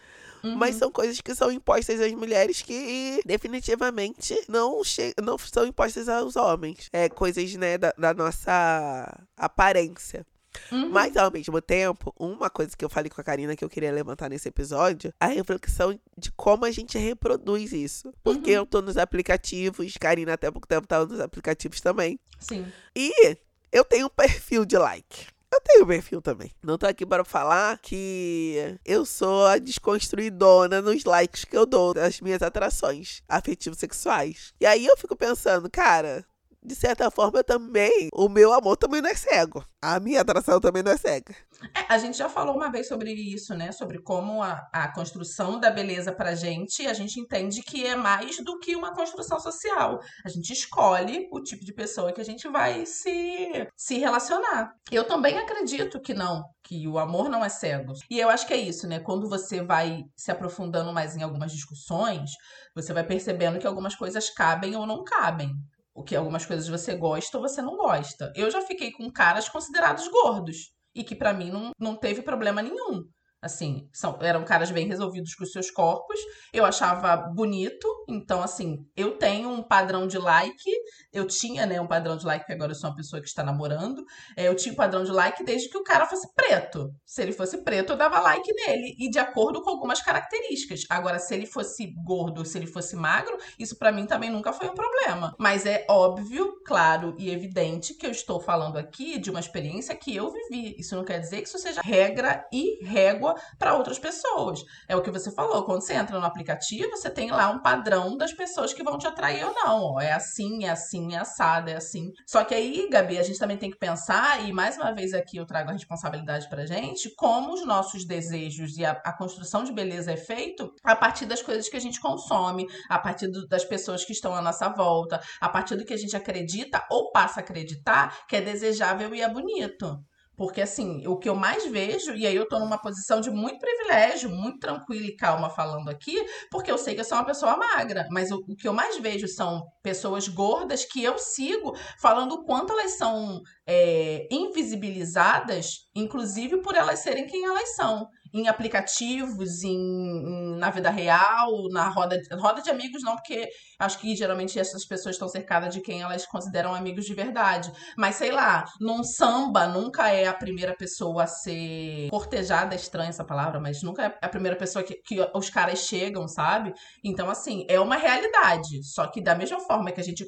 Uhum. 0.43 0.57
Mas 0.57 0.77
são 0.77 0.91
coisas 0.91 1.21
que 1.21 1.35
são 1.35 1.51
impostas 1.51 2.01
às 2.01 2.13
mulheres 2.13 2.63
que 2.63 3.21
definitivamente 3.25 4.41
não, 4.49 4.83
não 5.23 5.39
são 5.39 5.67
impostas 5.67 6.09
aos 6.09 6.37
homens. 6.37 6.89
É 6.93 7.09
coisas, 7.09 7.55
né, 7.55 7.79
da, 7.79 7.93
da 7.97 8.15
nossa 8.15 9.27
aparência. 9.37 10.25
Uhum. 10.71 10.91
Mas, 10.91 11.17
ao 11.17 11.31
mesmo 11.31 11.61
tempo, 11.61 12.15
uma 12.19 12.51
coisa 12.51 12.77
que 12.77 12.85
eu 12.85 12.89
falei 12.89 13.11
com 13.11 13.21
a 13.21 13.25
Karina 13.25 13.57
que 13.57 13.65
eu 13.65 13.69
queria 13.69 13.93
levantar 13.93 14.29
nesse 14.29 14.49
episódio, 14.49 15.13
a 15.19 15.27
reflexão 15.27 15.99
de 16.17 16.31
como 16.33 16.65
a 16.65 16.71
gente 16.71 16.99
reproduz 16.99 17.73
isso. 17.73 18.13
Porque 18.23 18.51
uhum. 18.51 18.57
eu 18.59 18.67
tô 18.67 18.83
nos 18.83 18.97
aplicativos, 18.97 19.97
Karina 19.99 20.35
até 20.35 20.51
pouco 20.51 20.67
tempo 20.67 20.87
tava 20.87 21.07
nos 21.07 21.21
aplicativos 21.21 21.81
também. 21.81 22.19
Sim. 22.39 22.67
E 22.95 23.37
eu 23.73 23.85
tenho 23.85 24.07
um 24.07 24.11
perfil 24.11 24.65
de 24.65 24.77
like. 24.79 25.27
Eu 25.51 25.61
tenho 25.63 25.87
perfil 25.87 26.21
também. 26.21 26.53
Não 26.63 26.77
tô 26.77 26.87
aqui 26.87 27.07
para 27.07 27.25
falar 27.25 27.79
que 27.79 28.79
eu 28.85 29.07
sou 29.07 29.47
a 29.47 29.59
desconstruidona 29.59 30.83
nos 30.83 31.05
likes 31.05 31.45
que 31.45 31.57
eu 31.57 31.65
dou 31.65 31.95
das 31.95 32.21
minhas 32.21 32.43
atrações 32.43 33.23
afetivos 33.27 33.79
sexuais. 33.79 34.53
E 34.61 34.67
aí 34.67 34.87
eu 34.87 34.97
fico 34.97 35.17
pensando, 35.17 35.71
cara, 35.71 36.25
de 36.63 36.75
certa 36.75 37.11
forma, 37.11 37.43
também, 37.45 38.09
o 38.13 38.29
meu 38.29 38.53
amor 38.53 38.77
também 38.77 39.01
não 39.01 39.09
é 39.09 39.15
cego. 39.15 39.65
A 39.81 40.01
minha 40.01 40.21
atração 40.21 40.61
também 40.61 40.83
não 40.83 40.91
é 40.91 40.97
cega. 40.97 41.35
É, 41.75 41.85
a 41.89 41.99
gente 41.99 42.19
já 42.19 42.29
falou 42.29 42.57
uma 42.57 42.71
vez 42.71 42.89
sobre 42.89 43.13
isso, 43.13 43.55
né? 43.55 43.71
Sobre 43.71 44.01
como 44.03 44.43
a, 44.43 44.69
a 44.73 44.93
construção 44.93 45.61
da 45.61 45.71
beleza 45.71 46.13
pra 46.13 46.35
gente, 46.35 46.87
a 46.87 46.93
gente 46.93 47.21
entende 47.21 47.63
que 47.63 47.87
é 47.87 47.95
mais 47.95 48.39
do 48.39 48.59
que 48.59 48.75
uma 48.75 48.93
construção 48.93 49.39
social. 49.39 50.01
A 50.25 50.29
gente 50.29 50.53
escolhe 50.53 51.29
o 51.33 51.41
tipo 51.41 51.65
de 51.65 51.73
pessoa 51.73 52.13
que 52.13 52.21
a 52.21 52.25
gente 52.25 52.49
vai 52.49 52.85
se, 52.85 53.69
se 53.77 53.99
relacionar. 53.99 54.73
Eu 54.91 55.05
também 55.05 55.39
acredito 55.39 56.01
que 56.01 56.13
não, 56.13 56.43
que 56.65 56.89
o 56.89 56.99
amor 56.99 57.29
não 57.29 57.45
é 57.45 57.49
cego. 57.49 57.93
E 58.11 58.19
eu 58.19 58.29
acho 58.29 58.47
que 58.47 58.55
é 58.55 58.59
isso, 58.59 58.87
né? 58.89 58.99
Quando 58.99 59.29
você 59.29 59.63
vai 59.63 60.03
se 60.17 60.33
aprofundando 60.33 60.93
mais 60.93 61.17
em 61.17 61.23
algumas 61.23 61.53
discussões, 61.53 62.31
você 62.75 62.93
vai 62.93 63.05
percebendo 63.05 63.61
que 63.61 63.67
algumas 63.67 63.95
coisas 63.95 64.29
cabem 64.31 64.75
ou 64.75 64.87
não 64.87 65.05
cabem 65.05 65.55
o 65.99 66.05
que 66.05 66.15
algumas 66.15 66.47
coisas 66.47 66.69
você 66.69 66.95
gosta 66.95 67.37
ou 67.37 67.43
você 67.43 67.61
não 67.61 67.77
gosta. 67.77 68.33
Eu 68.37 68.49
já 68.53 68.63
fiquei 68.63 68.93
com 68.93 69.11
caras 69.11 69.49
considerados 69.49 70.07
gordos 70.07 70.73
e 70.95 71.03
que 71.03 71.17
para 71.17 71.35
mim 71.35 71.51
não, 71.51 71.73
não 71.77 71.97
teve 71.97 72.23
problema 72.23 72.63
nenhum. 72.63 73.03
Assim, 73.41 73.89
são, 73.93 74.19
eram 74.21 74.45
caras 74.45 74.71
bem 74.73 74.89
resolvidos 74.89 75.35
com 75.35 75.45
os 75.45 75.53
seus 75.53 75.71
corpos. 75.71 76.19
Eu 76.53 76.65
achava 76.65 77.17
bonito. 77.17 77.87
Então, 78.09 78.43
assim, 78.43 78.79
eu 78.97 79.17
tenho 79.17 79.49
um 79.49 79.63
padrão 79.63 80.09
de 80.09 80.19
like. 80.19 80.71
Eu 81.13 81.25
tinha, 81.25 81.65
né, 81.65 81.81
um 81.81 81.87
padrão 81.87 82.17
de 82.17 82.27
like, 82.27 82.45
porque 82.45 82.55
agora 82.55 82.73
eu 82.73 82.75
sou 82.75 82.91
uma 82.91 82.97
pessoa 82.97 83.23
que 83.23 83.29
está 83.29 83.45
namorando. 83.45 84.03
É, 84.37 84.49
eu 84.49 84.57
tinha 84.57 84.73
um 84.73 84.77
padrão 84.77 85.05
de 85.05 85.13
like 85.13 85.45
desde 85.45 85.69
que 85.69 85.79
o 85.79 85.85
cara 85.85 86.07
fosse 86.07 86.27
preto. 86.35 86.91
Se 87.07 87.23
ele 87.23 87.33
fosse 87.33 87.63
preto, 87.63 87.93
eu 87.93 87.97
dava 87.97 88.19
like 88.19 88.53
nele. 88.53 88.97
E 88.99 89.09
de 89.09 89.21
acordo 89.21 89.63
com 89.63 89.71
algumas 89.71 90.03
características. 90.03 90.81
Agora, 90.91 91.21
se 91.21 91.33
ele 91.33 91.47
fosse 91.47 91.95
gordo, 92.05 92.45
se 92.45 92.59
ele 92.59 92.67
fosse 92.67 92.97
magro, 92.97 93.39
isso 93.57 93.79
para 93.79 93.93
mim 93.93 94.05
também 94.05 94.31
nunca 94.31 94.53
foi 94.53 94.69
um 94.69 94.75
problema. 94.75 95.33
Mas 95.39 95.65
é 95.65 95.87
óbvio, 95.89 96.61
claro 96.67 97.15
e 97.19 97.31
evidente 97.31 97.95
que 97.95 98.07
eu 98.07 98.11
estou 98.11 98.41
falando 98.41 98.79
aqui 98.79 99.17
de 99.19 99.31
uma 99.31 99.41
experiência 99.41 99.95
que 99.95 100.17
eu 100.17 100.33
vivi. 100.33 100.75
Isso 100.77 100.97
não 100.97 101.05
quer 101.05 101.21
dizer 101.21 101.43
que 101.43 101.49
isso 101.49 101.59
seja 101.59 101.81
regra 101.83 102.45
e 102.53 102.85
régua 102.85 103.28
para 103.59 103.75
outras 103.75 103.99
pessoas. 103.99 104.61
É 104.89 104.97
o 104.97 105.03
que 105.03 105.11
você 105.11 105.31
falou, 105.31 105.65
quando 105.65 105.83
você 105.83 105.95
entra 105.95 106.19
no 106.19 106.27
aplicativo, 106.27 106.91
você 106.91 107.11
tem 107.11 107.31
lá 107.31 107.51
um 107.51 107.61
padrão 107.61 108.17
das 108.17 108.33
pessoas 108.33 108.73
que 108.73 108.83
vão 108.83 108.99
te 108.99 109.07
atrair 109.07 109.45
ou 109.45 109.55
não. 109.55 109.83
Ó, 109.95 110.01
é 110.01 110.13
assim, 110.13 110.65
é 110.65 110.71
assim, 110.71 111.15
é 111.15 111.19
assado, 111.19 111.71
é 111.71 111.77
assim. 111.77 112.11
Só 112.27 112.45
que 112.45 112.55
aí, 112.55 112.89
Gabi, 112.91 113.19
a 113.19 113.23
gente 113.23 113.39
também 113.39 113.57
tem 113.57 113.71
que 113.71 113.79
pensar, 113.79 114.45
e 114.45 114.53
mais 114.53 114.77
uma 114.77 114.93
vez 114.93 115.15
aqui 115.15 115.37
eu 115.37 115.47
trago 115.47 115.71
a 115.71 115.73
responsabilidade 115.73 116.49
pra 116.49 116.67
gente, 116.67 117.15
como 117.17 117.53
os 117.53 117.67
nossos 117.67 118.07
desejos 118.07 118.77
e 118.77 118.85
a, 118.85 118.93
a 119.05 119.13
construção 119.13 119.65
de 119.65 119.73
beleza 119.73 120.13
é 120.13 120.17
feito 120.17 120.73
a 120.85 120.97
partir 120.97 121.27
das 121.27 121.43
coisas 121.43 121.69
que 121.69 121.77
a 121.77 121.81
gente 121.81 122.01
consome, 122.01 122.67
a 122.89 122.99
partir 122.99 123.29
do, 123.29 123.47
das 123.47 123.65
pessoas 123.65 124.05
que 124.05 124.13
estão 124.13 124.35
à 124.35 124.43
nossa 124.43 124.69
volta, 124.69 125.21
a 125.41 125.49
partir 125.49 125.77
do 125.77 125.85
que 125.85 125.95
a 125.95 125.97
gente 125.99 126.17
acredita 126.17 126.85
ou 126.91 127.11
passa 127.11 127.41
a 127.41 127.43
acreditar 127.43 128.27
que 128.27 128.37
é 128.37 128.41
desejável 128.41 129.15
e 129.15 129.21
é 129.21 129.29
bonito. 129.29 129.99
Porque, 130.39 130.61
assim, 130.61 131.05
o 131.05 131.17
que 131.17 131.29
eu 131.29 131.35
mais 131.35 131.67
vejo, 131.67 132.15
e 132.15 132.25
aí 132.25 132.37
eu 132.37 132.47
tô 132.47 132.61
numa 132.61 132.79
posição 132.79 133.21
de 133.21 133.29
muito 133.29 133.59
privilégio, 133.59 134.31
muito 134.31 134.61
tranquila 134.61 135.05
e 135.05 135.17
calma 135.17 135.51
falando 135.51 135.91
aqui, 135.91 136.25
porque 136.49 136.71
eu 136.71 136.79
sei 136.79 136.95
que 136.95 137.01
eu 137.01 137.05
sou 137.05 137.19
uma 137.19 137.27
pessoa 137.27 137.57
magra, 137.57 138.07
mas 138.13 138.31
o, 138.31 138.37
o 138.49 138.55
que 138.55 138.69
eu 138.69 138.73
mais 138.73 138.97
vejo 138.99 139.27
são 139.27 139.67
pessoas 139.83 140.29
gordas 140.29 140.85
que 140.85 141.03
eu 141.03 141.19
sigo 141.19 141.77
falando 142.01 142.35
o 142.35 142.45
quanto 142.45 142.73
elas 142.73 142.97
são 142.97 143.43
é, 143.67 144.29
invisibilizadas, 144.31 145.89
inclusive 145.93 146.63
por 146.63 146.77
elas 146.77 147.01
serem 147.01 147.27
quem 147.27 147.45
elas 147.45 147.75
são 147.75 148.07
em 148.33 148.49
aplicativos, 148.49 149.63
em, 149.63 149.77
em, 149.77 150.57
na 150.59 150.71
vida 150.71 150.91
real, 150.91 151.69
na 151.71 151.89
roda, 151.89 152.21
roda 152.33 152.63
de 152.63 152.71
amigos, 152.71 153.03
não, 153.03 153.15
porque 153.17 153.49
acho 153.79 153.99
que 153.99 154.15
geralmente 154.15 154.59
essas 154.59 154.85
pessoas 154.85 155.15
estão 155.15 155.29
cercadas 155.29 155.73
de 155.75 155.81
quem 155.81 156.03
elas 156.03 156.27
consideram 156.27 156.75
amigos 156.75 157.05
de 157.05 157.15
verdade. 157.15 157.73
Mas 157.97 158.17
sei 158.17 158.31
lá, 158.31 158.65
num 158.81 159.03
samba 159.03 159.67
nunca 159.67 160.09
é 160.09 160.27
a 160.27 160.35
primeira 160.35 160.75
pessoa 160.75 161.25
a 161.25 161.27
ser 161.27 162.09
cortejada, 162.11 162.75
é 162.75 162.77
estranha 162.77 163.11
essa 163.11 163.25
palavra, 163.25 163.61
mas 163.61 163.83
nunca 163.83 164.05
é 164.05 164.19
a 164.21 164.29
primeira 164.29 164.57
pessoa 164.57 164.83
que, 164.83 164.95
que 164.95 165.17
os 165.35 165.51
caras 165.51 165.81
chegam, 165.81 166.27
sabe? 166.29 166.73
Então, 167.05 167.31
assim, 167.31 167.65
é 167.69 167.81
uma 167.81 167.97
realidade. 167.97 168.83
Só 168.85 169.07
que 169.07 169.21
da 169.21 169.35
mesma 169.35 169.61
forma 169.61 169.93
que 169.93 170.01
a 170.01 170.05
gente 170.05 170.27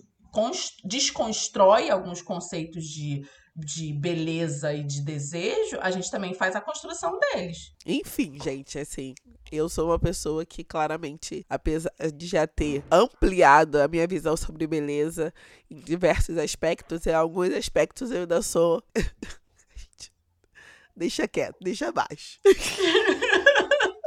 desconstrói 0.85 1.91
alguns 1.91 2.23
conceitos 2.23 2.85
de 2.85 3.23
de 3.55 3.93
beleza 3.93 4.73
e 4.73 4.83
de 4.83 5.03
desejo, 5.03 5.79
a 5.81 5.91
gente 5.91 6.11
também 6.11 6.35
faz 6.35 6.57
a 6.57 6.61
construção 6.61 7.19
deles. 7.19 7.73
Enfim, 7.85 8.39
gente, 8.43 8.79
assim, 8.79 9.15
eu 9.51 9.69
sou 9.69 9.89
uma 9.89 9.99
pessoa 9.99 10.47
que 10.47 10.63
claramente, 10.63 11.45
apesar 11.49 11.93
de 12.15 12.27
já 12.27 12.47
ter 12.47 12.85
ampliado 12.91 13.81
a 13.81 13.89
minha 13.89 14.07
visão 14.07 14.37
sobre 14.37 14.67
beleza 14.67 15.33
em 15.71 15.77
diversos 15.77 16.39
aspectos, 16.39 17.07
em 17.07 17.13
alguns 17.13 17.53
aspectos 17.53 18.11
eu 18.11 18.21
ainda 18.21 18.41
sou. 18.43 18.83
deixa 20.97 21.27
quieto, 21.27 21.57
deixa 21.61 21.93
baixo. 21.93 22.39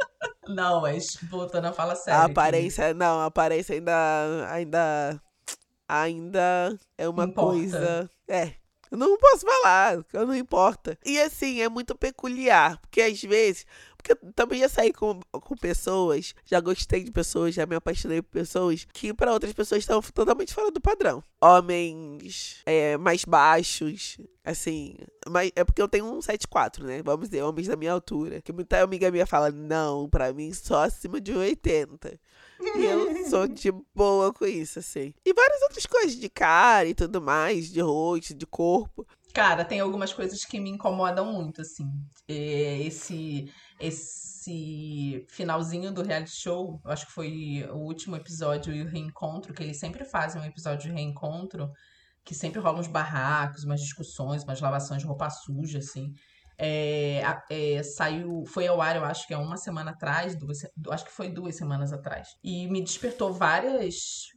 Não, 0.47 0.81
mas 0.81 1.17
voltando 1.23 1.65
a 1.65 1.73
falar 1.73 1.95
sério. 1.95 2.19
A 2.19 2.25
aparência, 2.25 2.93
não, 2.93 3.21
a 3.21 3.27
aparência 3.27 3.75
ainda, 3.75 4.47
ainda, 4.49 5.21
ainda 5.87 6.79
é 6.97 7.07
uma 7.07 7.23
Importa. 7.23 7.53
coisa. 7.53 8.09
É, 8.27 8.51
não 8.97 9.17
posso 9.17 9.45
falar, 9.45 9.97
não 10.13 10.35
importa. 10.35 10.97
E 11.05 11.19
assim, 11.19 11.61
é 11.61 11.69
muito 11.69 11.95
peculiar, 11.95 12.77
porque 12.79 13.01
às 13.01 13.21
vezes. 13.21 13.65
Porque 14.03 14.11
eu 14.11 14.33
também 14.33 14.59
já 14.59 14.67
saí 14.67 14.91
com, 14.91 15.21
com 15.31 15.55
pessoas, 15.55 16.35
já 16.45 16.59
gostei 16.59 17.05
de 17.05 17.11
pessoas, 17.11 17.55
já 17.55 17.65
me 17.65 17.73
apaixonei 17.73 18.21
por 18.21 18.31
pessoas 18.31 18.85
que 18.91 19.13
para 19.13 19.31
outras 19.31 19.53
pessoas 19.53 19.79
estão 19.79 20.01
totalmente 20.01 20.53
fora 20.53 20.69
do 20.69 20.81
padrão. 20.81 21.23
Homens 21.41 22.61
é, 22.65 22.97
mais 22.97 23.23
baixos, 23.23 24.17
assim. 24.43 24.97
Mas 25.29 25.53
é 25.55 25.63
porque 25.63 25.81
eu 25.81 25.87
tenho 25.87 26.05
um 26.05 26.19
7,4, 26.19 26.83
né? 26.83 27.01
Vamos 27.01 27.29
dizer, 27.29 27.43
homens 27.43 27.67
da 27.67 27.77
minha 27.77 27.93
altura. 27.93 28.41
Que 28.41 28.51
muita 28.51 28.83
amiga 28.83 29.09
minha 29.09 29.25
fala, 29.25 29.49
não, 29.51 30.09
pra 30.09 30.33
mim 30.33 30.51
só 30.53 30.83
acima 30.83 31.21
de 31.21 31.31
1,80. 31.31 32.19
E 32.59 32.85
eu 32.85 33.25
sou 33.29 33.47
de 33.47 33.71
boa 33.95 34.33
com 34.33 34.45
isso, 34.45 34.79
assim. 34.79 35.13
E 35.25 35.33
várias 35.33 35.61
outras 35.61 35.85
coisas 35.85 36.15
de 36.17 36.27
cara 36.27 36.87
e 36.89 36.93
tudo 36.93 37.21
mais, 37.21 37.69
de 37.69 37.79
rosto, 37.79 38.33
de 38.33 38.45
corpo. 38.45 39.07
Cara, 39.33 39.65
tem 39.65 39.79
algumas 39.79 40.13
coisas 40.13 40.45
que 40.45 40.59
me 40.59 40.69
incomodam 40.69 41.25
muito, 41.25 41.61
assim. 41.61 41.89
É, 42.27 42.79
esse, 42.83 43.51
esse 43.83 45.25
finalzinho 45.29 45.91
do 45.91 46.03
reality 46.03 46.31
show, 46.31 46.79
eu 46.83 46.91
acho 46.91 47.05
que 47.05 47.11
foi 47.11 47.67
o 47.69 47.77
último 47.77 48.15
episódio 48.15 48.73
e 48.73 48.81
o 48.81 48.87
reencontro, 48.87 49.53
que 49.53 49.61
eles 49.61 49.79
sempre 49.79 50.05
fazem 50.05 50.41
um 50.41 50.45
episódio 50.45 50.89
de 50.89 50.95
reencontro, 50.95 51.69
que 52.23 52.33
sempre 52.33 52.59
rolam 52.59 52.79
uns 52.79 52.87
barracos, 52.87 53.63
umas 53.65 53.81
discussões, 53.81 54.43
umas 54.43 54.61
lavações 54.61 55.01
de 55.01 55.07
roupa 55.07 55.29
suja, 55.29 55.79
assim. 55.79 56.13
É, 56.57 57.21
é, 57.49 57.83
saiu, 57.83 58.43
foi 58.45 58.67
ao 58.67 58.79
ar, 58.79 58.95
eu 58.95 59.03
acho 59.03 59.27
que 59.27 59.33
é 59.33 59.37
uma 59.37 59.57
semana 59.57 59.91
atrás, 59.91 60.37
duas, 60.37 60.59
acho 60.91 61.03
que 61.03 61.11
foi 61.11 61.29
duas 61.29 61.57
semanas 61.57 61.91
atrás. 61.91 62.27
E 62.43 62.67
me 62.67 62.81
despertou 62.81 63.33
várias, 63.33 63.95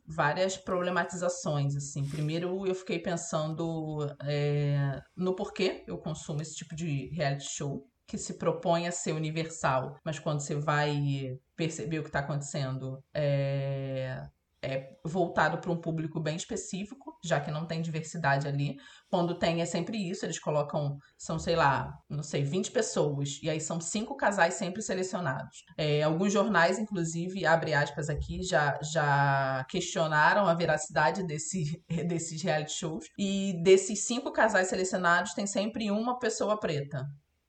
várias 0.09 0.57
problematizações, 0.57 1.77
assim. 1.77 2.05
Primeiro 2.09 2.67
eu 2.67 2.75
fiquei 2.75 2.99
pensando 2.99 3.99
é, 4.25 5.01
no 5.17 5.37
porquê 5.37 5.85
eu 5.87 5.99
consumo 5.99 6.43
esse 6.43 6.57
tipo 6.57 6.75
de 6.75 7.11
reality 7.15 7.49
show 7.49 7.87
que 8.07 8.17
se 8.19 8.35
propõe 8.35 8.87
a 8.87 8.93
ser 8.93 9.13
universal, 9.13 9.97
mas 10.05 10.19
quando 10.19 10.41
você 10.41 10.55
vai 10.55 11.39
perceber 11.57 11.99
o 11.99 12.03
que 12.03 12.09
está 12.09 12.21
acontecendo, 12.21 13.03
é, 13.13 14.23
é 14.63 14.97
voltado 15.05 15.59
para 15.59 15.71
um 15.71 15.81
público 15.81 16.21
bem 16.21 16.37
específico, 16.37 17.17
já 17.25 17.41
que 17.41 17.51
não 17.51 17.67
tem 17.67 17.81
diversidade 17.81 18.49
ali. 18.49 18.77
Quando 19.09 19.39
tem, 19.39 19.61
é 19.61 19.67
sempre 19.67 19.97
isso, 19.97 20.25
eles 20.27 20.39
colocam, 20.39 20.99
são, 21.17 21.39
sei 21.39 21.55
lá, 21.55 21.93
não 22.09 22.23
sei, 22.23 22.43
20 22.43 22.73
pessoas, 22.73 23.39
e 23.43 23.49
aí 23.49 23.61
são 23.61 23.81
cinco 23.81 24.17
casais 24.17 24.55
sempre 24.55 24.83
selecionados. 24.83 25.65
É, 25.77 26.03
alguns 26.03 26.33
jornais, 26.33 26.79
inclusive, 26.79 27.47
abre 27.47 27.75
aspas 27.75 28.09
aqui, 28.09 28.43
já, 28.43 28.79
já 28.83 29.65
questionaram 29.69 30.47
a 30.47 30.55
veracidade 30.55 31.25
desse, 31.25 31.83
desses 32.09 32.43
reality 32.43 32.73
shows. 32.73 33.07
E 33.19 33.61
desses 33.63 34.05
cinco 34.07 34.33
casais 34.33 34.69
selecionados, 34.69 35.35
tem 35.35 35.47
sempre 35.47 35.91
uma 35.91 36.19
pessoa 36.19 36.59
preta. 36.59 37.07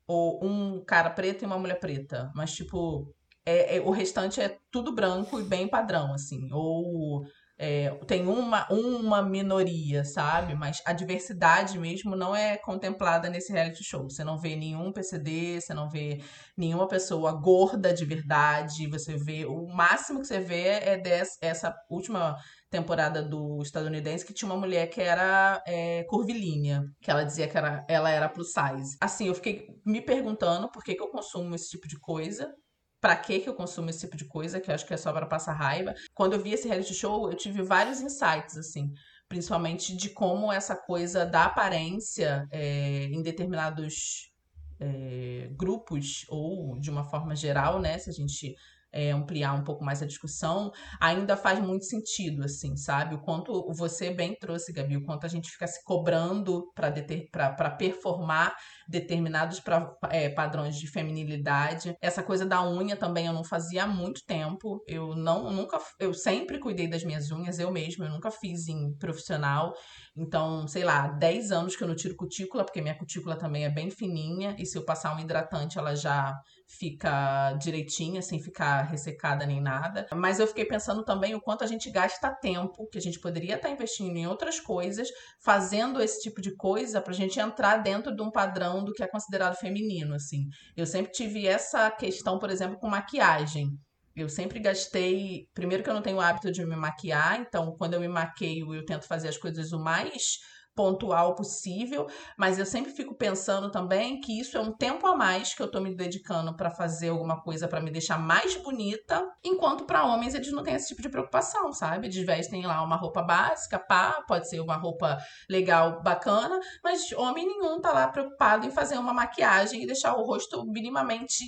Ou 0.08 0.40
um 0.44 0.84
cara 0.86 1.10
preto 1.10 1.44
e 1.44 1.46
uma 1.46 1.60
mulher 1.60 1.80
preta. 1.80 2.32
Mas, 2.36 2.54
tipo, 2.54 3.14
é, 3.46 3.78
é, 3.78 3.82
o 3.82 3.92
restante 3.92 4.42
é 4.42 4.58
tudo 4.72 4.94
branco 4.94 5.40
e 5.40 5.44
bem 5.44 5.68
padrão, 5.68 6.14
assim. 6.14 6.50
Ou 6.52 7.24
é, 7.60 7.90
tem 8.06 8.28
uma, 8.28 8.68
uma 8.70 9.24
minoria, 9.24 10.06
sabe? 10.06 10.54
Mas 10.54 10.82
a 10.86 10.94
diversidade 10.94 11.80
mesmo 11.80 12.16
não 12.16 12.36
é 12.36 12.56
contemplada 12.58 13.30
nesse 13.30 13.52
reality 13.52 13.84
show. 13.84 14.04
Você 14.04 14.24
não 14.24 14.38
vê 14.38 14.56
nenhum 14.56 14.92
PCD, 14.92 15.60
você 15.60 15.74
não 15.74 15.90
vê 15.90 16.22
nenhuma 16.56 16.88
pessoa 16.88 17.32
gorda 17.32 17.94
de 17.94 18.06
verdade. 18.06 18.88
Você 18.90 19.18
vê. 19.18 19.46
O 19.46 19.66
máximo 19.68 20.20
que 20.20 20.28
você 20.28 20.40
vê 20.40 20.68
é 20.68 20.98
dessa 20.98 21.74
última 21.90 22.36
temporada 22.70 23.24
do 23.24 23.62
estadunidense 23.62 24.26
que 24.26 24.34
tinha 24.34 24.52
uma 24.52 24.60
mulher 24.60 24.88
que 24.88 25.02
era 25.02 25.64
é, 25.66 26.04
curvilínea, 26.04 26.84
que 27.02 27.10
ela 27.10 27.24
dizia 27.24 27.48
que 27.48 27.58
era, 27.58 27.86
ela 27.88 28.10
era 28.10 28.30
plus 28.30 28.52
size. 28.52 28.98
Assim, 29.02 29.28
eu 29.28 29.36
fiquei 29.36 29.68
me 29.86 30.02
perguntando 30.02 30.70
por 30.70 30.84
que, 30.84 30.96
que 30.96 31.02
eu 31.02 31.10
consumo 31.10 31.56
esse 31.56 31.70
tipo 31.70 31.88
de 31.88 31.98
coisa 32.00 32.54
para 33.00 33.16
que 33.16 33.40
que 33.40 33.50
eu 33.50 33.54
consumo 33.54 33.90
esse 33.90 34.02
tipo 34.02 34.18
de 34.18 34.26
coisa, 34.26 34.60
que 34.60 34.70
eu 34.70 34.76
acho 34.76 34.86
que 34.86 34.94
é 34.94 34.98
só 34.98 35.14
para 35.14 35.26
passar 35.26 35.54
raiva. 35.54 35.94
Quando 36.14 36.34
eu 36.34 36.42
vi 36.42 36.52
esse 36.52 36.68
reality 36.68 36.94
show, 36.94 37.30
eu 37.30 37.38
tive 37.38 37.62
vários 37.62 38.02
insights, 38.02 38.58
assim, 38.58 38.92
principalmente 39.30 39.96
de 39.96 40.10
como 40.10 40.52
essa 40.52 40.76
coisa 40.76 41.26
da 41.26 41.46
aparência 41.46 42.48
é, 42.52 43.06
em 43.06 43.22
determinados 43.22 44.34
é, 44.80 45.50
grupos, 45.52 46.26
ou 46.28 46.80
de 46.80 46.90
uma 46.90 47.04
forma 47.06 47.36
geral, 47.36 47.80
né, 47.80 47.98
se 47.98 48.10
a 48.10 48.14
gente 48.14 48.56
é, 48.92 49.12
ampliar 49.12 49.54
um 49.54 49.64
pouco 49.64 49.84
mais 49.84 50.02
a 50.02 50.06
discussão, 50.06 50.72
ainda 51.00 51.36
faz 51.36 51.60
muito 51.60 51.86
sentido, 51.86 52.44
assim, 52.44 52.76
sabe? 52.76 53.16
O 53.16 53.22
quanto 53.22 53.72
você 53.74 54.12
bem 54.12 54.36
trouxe, 54.36 54.74
Gabi, 54.74 54.98
o 54.98 55.04
quanto 55.04 55.26
a 55.26 55.30
gente 55.30 55.50
fica 55.50 55.68
se 55.68 55.84
cobrando 55.84 56.72
para 56.74 57.72
performar 57.72 58.56
determinados 58.88 59.60
pra, 59.60 59.94
é, 60.10 60.30
padrões 60.30 60.76
de 60.78 60.88
feminilidade. 60.88 61.96
Essa 62.02 62.24
coisa 62.24 62.46
da 62.46 62.68
unha 62.68 62.96
também 62.96 63.28
eu 63.28 63.34
não 63.34 63.44
fazia 63.44 63.84
há 63.84 63.88
muito 63.88 64.22
tempo. 64.26 64.84
Eu 64.88 65.16
não 65.16 65.52
nunca 65.52 65.80
eu 66.00 66.14
sempre 66.14 66.60
cuidei 66.60 66.88
das 66.88 67.04
minhas 67.04 67.32
unhas 67.32 67.60
eu 67.60 67.72
mesma, 67.72 68.06
eu 68.06 68.12
nunca 68.12 68.32
fiz 68.32 68.68
em 68.68 68.94
profissional. 68.98 69.74
Então, 70.16 70.68
sei 70.68 70.84
lá, 70.84 71.08
10 71.08 71.52
anos 71.52 71.76
que 71.76 71.84
eu 71.84 71.88
não 71.88 71.96
tiro 71.96 72.16
cutícula, 72.16 72.64
porque 72.64 72.82
minha 72.82 72.98
cutícula 72.98 73.38
também 73.38 73.66
é 73.66 73.70
bem 73.70 73.92
fininha 73.92 74.56
e 74.58 74.66
se 74.66 74.78
eu 74.78 74.86
passar 74.86 75.16
um 75.16 75.20
hidratante 75.20 75.78
ela 75.78 75.96
já 75.96 76.34
fica 76.68 77.54
direitinha, 77.54 78.22
sem 78.22 78.42
ficar 78.42 78.84
ressecada 78.84 79.46
nem 79.46 79.62
nada. 79.62 80.06
Mas 80.14 80.40
eu 80.40 80.48
fiquei 80.48 80.66
pensando 80.66 81.04
também 81.04 81.34
o 81.34 81.42
quanto 81.42 81.64
a 81.64 81.68
gente 81.68 81.90
gasta 81.90 82.30
tempo, 82.36 82.88
que 82.92 82.98
a 82.98 83.02
gente 83.02 83.20
poderia 83.20 83.56
estar 83.56 83.70
investindo 83.70 84.16
em 84.16 84.28
outras 84.28 84.60
coisas, 84.60 85.08
fazendo 85.44 86.02
esse 86.02 86.22
tipo 86.22 86.42
de 86.42 86.56
coisa 86.56 87.02
pra 87.02 87.14
gente 87.14 87.40
entrar 87.40 87.78
dentro 87.78 88.16
de 88.16 88.22
um 88.22 88.30
padrão 88.30 88.84
do 88.84 88.94
que 88.94 89.02
é 89.02 89.08
considerado 89.08 89.56
feminino, 89.56 90.14
assim. 90.14 90.48
Eu 90.76 90.86
sempre 90.86 91.12
tive 91.12 91.48
essa 91.48 91.90
questão, 91.90 92.38
por 92.38 92.50
exemplo, 92.50 92.78
com 92.78 92.90
maquiagem. 92.90 93.70
Eu 94.16 94.28
sempre 94.28 94.60
gastei. 94.60 95.48
Primeiro, 95.54 95.84
que 95.84 95.90
eu 95.90 95.94
não 95.94 96.02
tenho 96.02 96.18
o 96.18 96.22
hábito 96.22 96.52
de 96.52 96.66
me 96.66 96.76
maquiar, 96.76 97.40
então, 97.40 97.76
quando 97.78 97.94
eu 97.94 98.00
me 98.00 98.08
maqueio, 98.08 98.74
eu 98.74 98.84
tento 98.84 99.08
fazer 99.08 99.30
as 99.30 99.38
coisas 99.38 99.72
o 99.72 99.80
mais 99.80 100.40
pontual 100.78 101.34
possível, 101.34 102.08
mas 102.38 102.60
eu 102.60 102.66
sempre 102.66 102.92
fico 102.92 103.16
pensando 103.16 103.72
também 103.72 104.22
que 104.22 104.40
isso 104.40 104.56
é 104.56 104.62
um 104.62 104.72
tempo 104.72 105.08
a 105.08 105.16
mais 105.16 105.56
que 105.56 105.62
eu 105.62 105.70
tô 105.70 105.82
me 105.82 105.96
dedicando 105.96 106.56
para 106.56 106.70
fazer 106.70 107.10
alguma 107.10 107.42
coisa 107.42 107.68
para 107.68 107.82
me 107.82 107.90
deixar 107.90 108.20
mais 108.20 108.56
bonita, 108.58 109.28
enquanto 109.44 109.86
para 109.86 110.06
homens 110.06 110.36
eles 110.36 110.52
não 110.52 110.62
têm 110.62 110.76
esse 110.76 110.90
tipo 110.90 111.02
de 111.02 111.10
preocupação, 111.10 111.74
sabe? 111.74 112.06
Eles 112.06 112.24
vestem 112.24 112.68
lá 112.68 112.84
uma 112.84 112.96
roupa 112.96 113.24
básica, 113.24 113.80
pá, 113.80 114.24
pode 114.28 114.48
ser 114.48 114.60
uma 114.60 114.78
roupa 114.78 115.18
legal, 115.50 116.04
bacana, 116.04 116.60
mas 116.84 117.12
homem 117.14 117.48
nenhum 117.48 117.82
tá 117.82 117.92
lá 117.92 118.08
preocupado 118.08 118.68
em 118.68 118.72
fazer 118.72 119.00
uma 119.00 119.14
maquiagem 119.14 119.82
e 119.82 119.88
deixar 119.88 120.16
o 120.16 120.24
rosto 120.24 120.64
minimamente, 120.68 121.44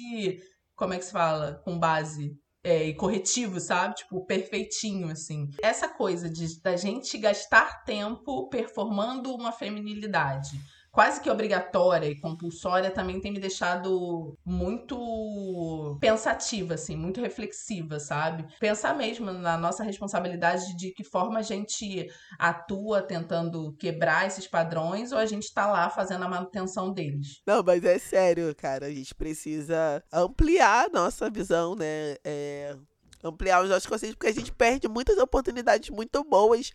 como 0.76 0.96
é 0.96 0.98
que 0.98 1.06
se 1.06 1.12
fala, 1.12 1.62
com 1.64 1.78
base 1.78 2.36
é, 2.64 2.86
e 2.88 2.94
corretivo, 2.94 3.60
sabe? 3.60 3.96
Tipo, 3.96 4.26
perfeitinho, 4.26 5.10
assim. 5.10 5.50
Essa 5.62 5.88
coisa 5.88 6.30
de 6.30 6.62
da 6.62 6.76
gente 6.76 7.18
gastar 7.18 7.84
tempo 7.84 8.50
performando 8.50 9.34
uma 9.34 9.52
feminilidade 9.52 10.60
quase 10.92 11.22
que 11.22 11.30
obrigatória 11.30 12.08
e 12.08 12.20
compulsória 12.20 12.92
também 12.92 13.20
tem 13.20 13.32
me 13.32 13.40
deixado 13.40 14.38
muito 14.46 15.98
pensativa, 16.00 16.74
assim, 16.74 16.96
muito 16.96 17.22
reflexiva, 17.22 18.00
sabe? 18.00 18.46
Pensar 18.60 18.96
mesmo 18.96 19.32
na 19.32 19.58
nossa 19.58 19.84
responsabilidade 19.84 20.76
de 20.76 20.92
que 20.92 21.04
forma 21.04 21.40
a 21.40 21.44
gente 21.44 22.08
atua 22.38 23.02
tentando 23.02 23.74
quebrar 23.74 24.28
esses 24.28 24.48
padrões 24.48 25.12
ou 25.12 25.18
a 25.18 25.26
gente 25.26 25.54
tá 25.54 25.68
lá 25.68 25.90
fazendo 25.90 26.26
a 26.26 26.30
manutenção 26.30 26.92
deles. 26.92 27.42
Não, 27.46 27.64
mas 27.64 27.84
é 27.84 27.98
sério, 27.98 28.54
cara. 28.56 28.88
A 28.88 28.92
gente 28.92 29.14
precisa 29.14 30.04
ampliar 30.12 30.86
a 30.86 30.90
nossa 30.90 31.30
visão, 31.30 31.76
né? 31.76 32.16
É, 32.24 32.76
ampliar 33.24 33.64
os 33.64 33.70
nossos 33.70 33.86
conceitos, 33.86 34.16
porque 34.16 34.32
a 34.32 34.34
gente 34.34 34.52
perde 34.52 34.88
muitas 34.88 35.18
oportunidades 35.18 35.90
muito 35.90 36.24
boas 36.24 36.72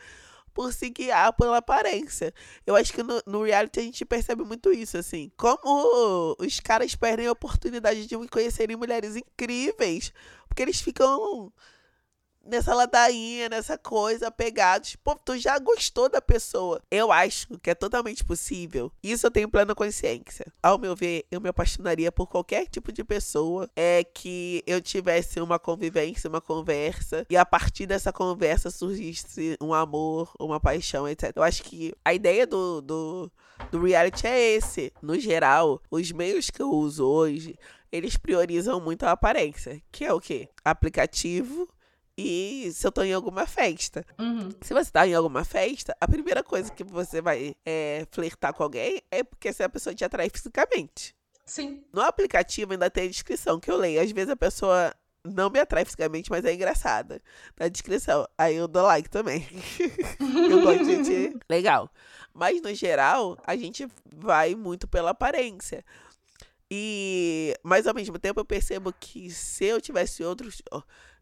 por 0.55 0.73
se 0.73 0.89
guiar 0.89 1.33
pela 1.35 1.59
aparência. 1.59 2.33
Eu 2.65 2.77
acho 2.77 2.93
que 2.93 3.03
no, 3.03 3.21
no 3.27 3.43
reality 3.43 3.81
a 3.81 3.83
gente 3.83 4.05
percebe 4.05 4.45
muito 4.45 4.73
isso, 4.73 4.97
assim. 4.97 5.31
Como 5.37 6.37
os 6.39 6.61
caras 6.61 6.95
perdem 6.95 7.27
a 7.27 7.33
oportunidade 7.33 8.07
de 8.07 8.17
conhecerem 8.29 8.77
mulheres 8.77 9.17
incríveis, 9.17 10.13
porque 10.49 10.63
eles 10.63 10.81
ficam 10.81 11.53
nessa 12.47 12.75
ladainha, 12.75 13.49
nessa 13.49 13.77
coisa, 13.77 14.31
pegados. 14.31 14.97
Pô, 14.97 15.15
tu 15.15 15.37
já 15.39 15.59
gostou 15.59 16.09
da 16.09 16.21
pessoa. 16.21 16.81
Eu 16.91 17.11
acho 17.11 17.59
que 17.59 17.71
é 17.71 17.75
totalmente 17.75 18.25
possível. 18.25 18.91
Isso 19.03 19.27
eu 19.27 19.31
tenho 19.31 19.49
plena 19.49 19.75
consciência. 19.75 20.47
Ao 20.63 20.79
meu 20.79 20.95
ver, 20.95 21.25
eu 21.31 21.41
me 21.41 21.49
apaixonaria 21.49 22.13
por 22.13 22.27
qualquer 22.27 22.67
tipo 22.67 22.93
de 22.93 23.03
pessoa 23.05 23.69
é 23.75 24.05
que 24.05 24.63
eu 24.67 24.81
tivesse 24.81 25.41
uma 25.41 25.59
convivência, 25.59 26.29
uma 26.29 26.41
conversa, 26.41 27.27
e 27.29 27.37
a 27.37 27.45
partir 27.45 27.87
dessa 27.87 28.13
conversa 28.13 28.71
surgisse 28.71 29.57
um 29.61 29.73
amor, 29.73 30.33
uma 30.39 30.61
paixão, 30.61 31.09
etc. 31.09 31.33
Eu 31.35 31.43
acho 31.43 31.63
que 31.63 31.95
a 32.05 32.15
ideia 32.15 32.47
do, 32.47 32.81
do, 32.81 33.33
do 33.71 33.83
reality 33.83 34.27
é 34.27 34.57
esse. 34.57 34.93
No 35.03 35.19
geral, 35.19 35.81
os 35.91 36.11
meios 36.13 36.51
que 36.51 36.63
eu 36.63 36.71
uso 36.71 37.07
hoje, 37.07 37.57
eles 37.91 38.17
priorizam 38.17 38.81
muito 38.81 39.05
a 39.05 39.13
aparência, 39.13 39.81
que 39.93 40.05
é 40.05 40.13
o 40.13 40.21
quê? 40.21 40.49
Aplicativo 40.65 41.69
e 42.17 42.71
se 42.73 42.87
eu 42.87 42.93
tô 42.93 43.03
em 43.03 43.13
alguma 43.13 43.47
festa. 43.47 44.05
Uhum. 44.19 44.51
Se 44.61 44.73
você 44.73 44.91
tá 44.91 45.07
em 45.07 45.15
alguma 45.15 45.45
festa, 45.45 45.97
a 46.01 46.07
primeira 46.07 46.43
coisa 46.43 46.73
que 46.73 46.85
você 46.85 47.21
vai 47.21 47.57
é, 47.67 48.07
flertar 48.11 48.55
com 48.55 48.63
alguém 48.63 49.03
é 49.11 49.25
porque 49.25 49.53
se 49.53 49.63
a 49.63 49.69
pessoa 49.69 49.95
te 49.95 50.05
atrai 50.05 50.31
fisicamente. 50.31 51.15
Sim. 51.45 51.85
No 51.93 52.01
aplicativo 52.01 52.73
ainda 52.73 52.89
tem 52.89 53.05
a 53.05 53.11
descrição 53.11 53.59
que 53.59 53.71
eu 53.71 53.77
leio. 53.77 54.01
Às 54.01 54.13
vezes 54.13 54.31
a 54.31 54.37
pessoa 54.37 54.95
não 55.25 55.51
me 55.51 55.59
atrai 55.59 55.85
fisicamente, 55.85 56.31
mas 56.31 56.45
é 56.45 56.55
engraçada. 56.55 57.21
Na 57.59 57.69
descrição. 57.69 58.27
Aí 58.39 58.55
eu 58.57 58.69
dou 58.69 58.85
like 58.85 59.11
também. 59.11 59.47
eu 60.51 60.63
gosto 60.63 60.85
de 60.85 61.05
gente 61.05 61.39
legal. 61.51 61.91
Mas 62.33 62.63
no 62.63 62.73
geral, 62.75 63.37
a 63.45 63.57
gente 63.57 63.87
vai 64.15 64.55
muito 64.55 64.87
pela 64.87 65.11
aparência. 65.11 65.85
E, 66.71 67.55
mas 67.63 67.87
ao 67.87 67.95
mesmo 67.95 68.19
tempo 68.19 68.41
eu 68.41 68.45
percebo 68.45 68.93
que 68.93 69.31
se 69.31 69.65
eu 69.65 69.81
tivesse 69.81 70.25
outros 70.25 70.63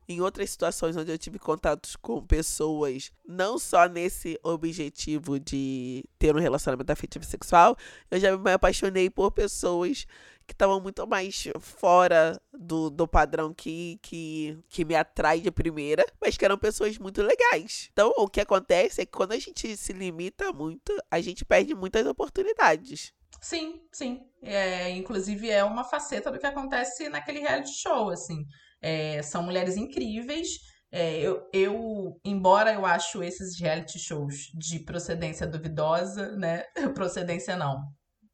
em 0.09 0.21
outras 0.21 0.51
situações 0.51 0.97
onde 0.97 1.11
eu 1.11 1.19
tive 1.19 1.39
contatos 1.39 1.97
com 1.97 2.25
pessoas, 2.25 3.13
não 3.27 3.59
só 3.59 3.89
nesse 3.89 4.39
objetivo 4.43 5.39
de 5.39 6.05
ter 6.19 6.35
um 6.35 6.41
relacionamento 6.41 6.93
afetivo 6.93 7.25
sexual, 7.25 7.77
eu 8.11 8.19
já 8.19 8.37
me 8.37 8.53
apaixonei 8.53 9.09
por 9.09 9.31
pessoas 9.31 10.07
que 10.47 10.53
estavam 10.53 10.81
muito 10.81 11.07
mais 11.07 11.49
fora 11.61 12.41
do, 12.53 12.91
do 12.91 13.07
padrão 13.07 13.55
que, 13.55 13.99
que, 14.03 14.59
que 14.69 14.85
me 14.85 14.95
atrai 14.95 15.41
de 15.41 15.51
primeira, 15.51 16.05
mas 16.21 16.37
que 16.37 16.45
eram 16.45 16.59
pessoas 16.59 16.99
muito 16.99 17.23
legais. 17.23 17.89
Então, 17.93 18.13
o 18.17 18.29
que 18.29 18.41
acontece 18.41 19.01
é 19.01 19.07
que 19.07 19.13
quando 19.13 19.33
a 19.33 19.39
gente 19.39 19.77
se 19.77 19.93
limita 19.93 20.53
muito, 20.53 20.93
a 21.11 21.21
gente 21.21 21.45
perde 21.45 21.75
muitas 21.75 22.07
oportunidades. 22.07 23.15
Sim, 23.41 23.83
sim. 23.91 24.27
É, 24.43 24.91
inclusive 24.91 25.49
é 25.49 25.65
uma 25.65 25.85
faceta 25.85 26.31
do 26.31 26.39
que 26.39 26.47
acontece 26.47 27.09
naquele 27.09 27.41
reality 27.41 27.73
show, 27.73 28.11
assim. 28.11 28.45
É, 28.83 29.23
são 29.23 29.43
mulheres 29.43 29.77
incríveis. 29.77 30.49
É, 30.91 31.19
eu, 31.21 31.49
eu, 31.55 32.21
embora 32.25 32.75
eu 32.75 32.85
acho 32.85 33.23
esses 33.23 33.59
reality 33.59 33.99
shows 33.99 34.51
de 34.55 34.81
procedência 34.81 35.47
duvidosa, 35.47 36.33
né? 36.37 36.65
Procedência 36.95 37.57
não. 37.57 37.81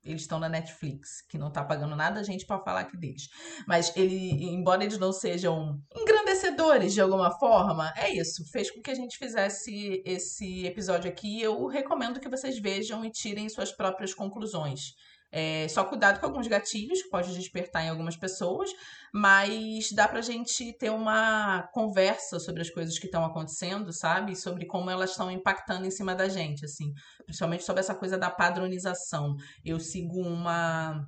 Eles 0.02 0.22
estão 0.22 0.38
na 0.38 0.48
Netflix, 0.48 1.22
que 1.28 1.36
não 1.36 1.52
tá 1.52 1.62
pagando 1.62 1.94
nada 1.94 2.20
a 2.20 2.22
gente 2.22 2.46
para 2.46 2.62
falar 2.62 2.80
aqui 2.80 2.96
deles. 2.96 3.28
Mas 3.66 3.94
ele, 3.94 4.44
embora 4.44 4.82
eles 4.82 4.98
não 4.98 5.12
sejam 5.12 5.78
engrandecedores 5.94 6.94
de 6.94 7.00
alguma 7.00 7.30
forma, 7.38 7.92
é 7.96 8.10
isso. 8.14 8.42
Fez 8.50 8.70
com 8.70 8.80
que 8.80 8.90
a 8.90 8.94
gente 8.94 9.18
fizesse 9.18 10.02
esse 10.06 10.64
episódio 10.64 11.10
aqui. 11.10 11.42
Eu 11.42 11.66
recomendo 11.66 12.20
que 12.20 12.28
vocês 12.28 12.58
vejam 12.58 13.04
e 13.04 13.10
tirem 13.10 13.48
suas 13.48 13.70
próprias 13.70 14.14
conclusões. 14.14 14.94
É, 15.30 15.68
só 15.68 15.84
cuidado 15.84 16.20
com 16.20 16.26
alguns 16.26 16.46
gatilhos 16.46 17.02
que 17.02 17.10
pode 17.10 17.34
despertar 17.34 17.84
em 17.84 17.90
algumas 17.90 18.16
pessoas, 18.16 18.70
mas 19.12 19.92
dá 19.92 20.08
pra 20.08 20.22
gente 20.22 20.72
ter 20.78 20.90
uma 20.90 21.68
conversa 21.72 22.40
sobre 22.40 22.62
as 22.62 22.70
coisas 22.70 22.98
que 22.98 23.06
estão 23.06 23.24
acontecendo, 23.24 23.92
sabe? 23.92 24.34
Sobre 24.34 24.66
como 24.66 24.90
elas 24.90 25.10
estão 25.10 25.30
impactando 25.30 25.86
em 25.86 25.90
cima 25.90 26.14
da 26.14 26.28
gente, 26.28 26.64
assim. 26.64 26.92
Principalmente 27.24 27.64
sobre 27.64 27.80
essa 27.80 27.94
coisa 27.94 28.16
da 28.16 28.30
padronização. 28.30 29.34
Eu 29.64 29.78
sigo 29.78 30.20
uma 30.20 31.06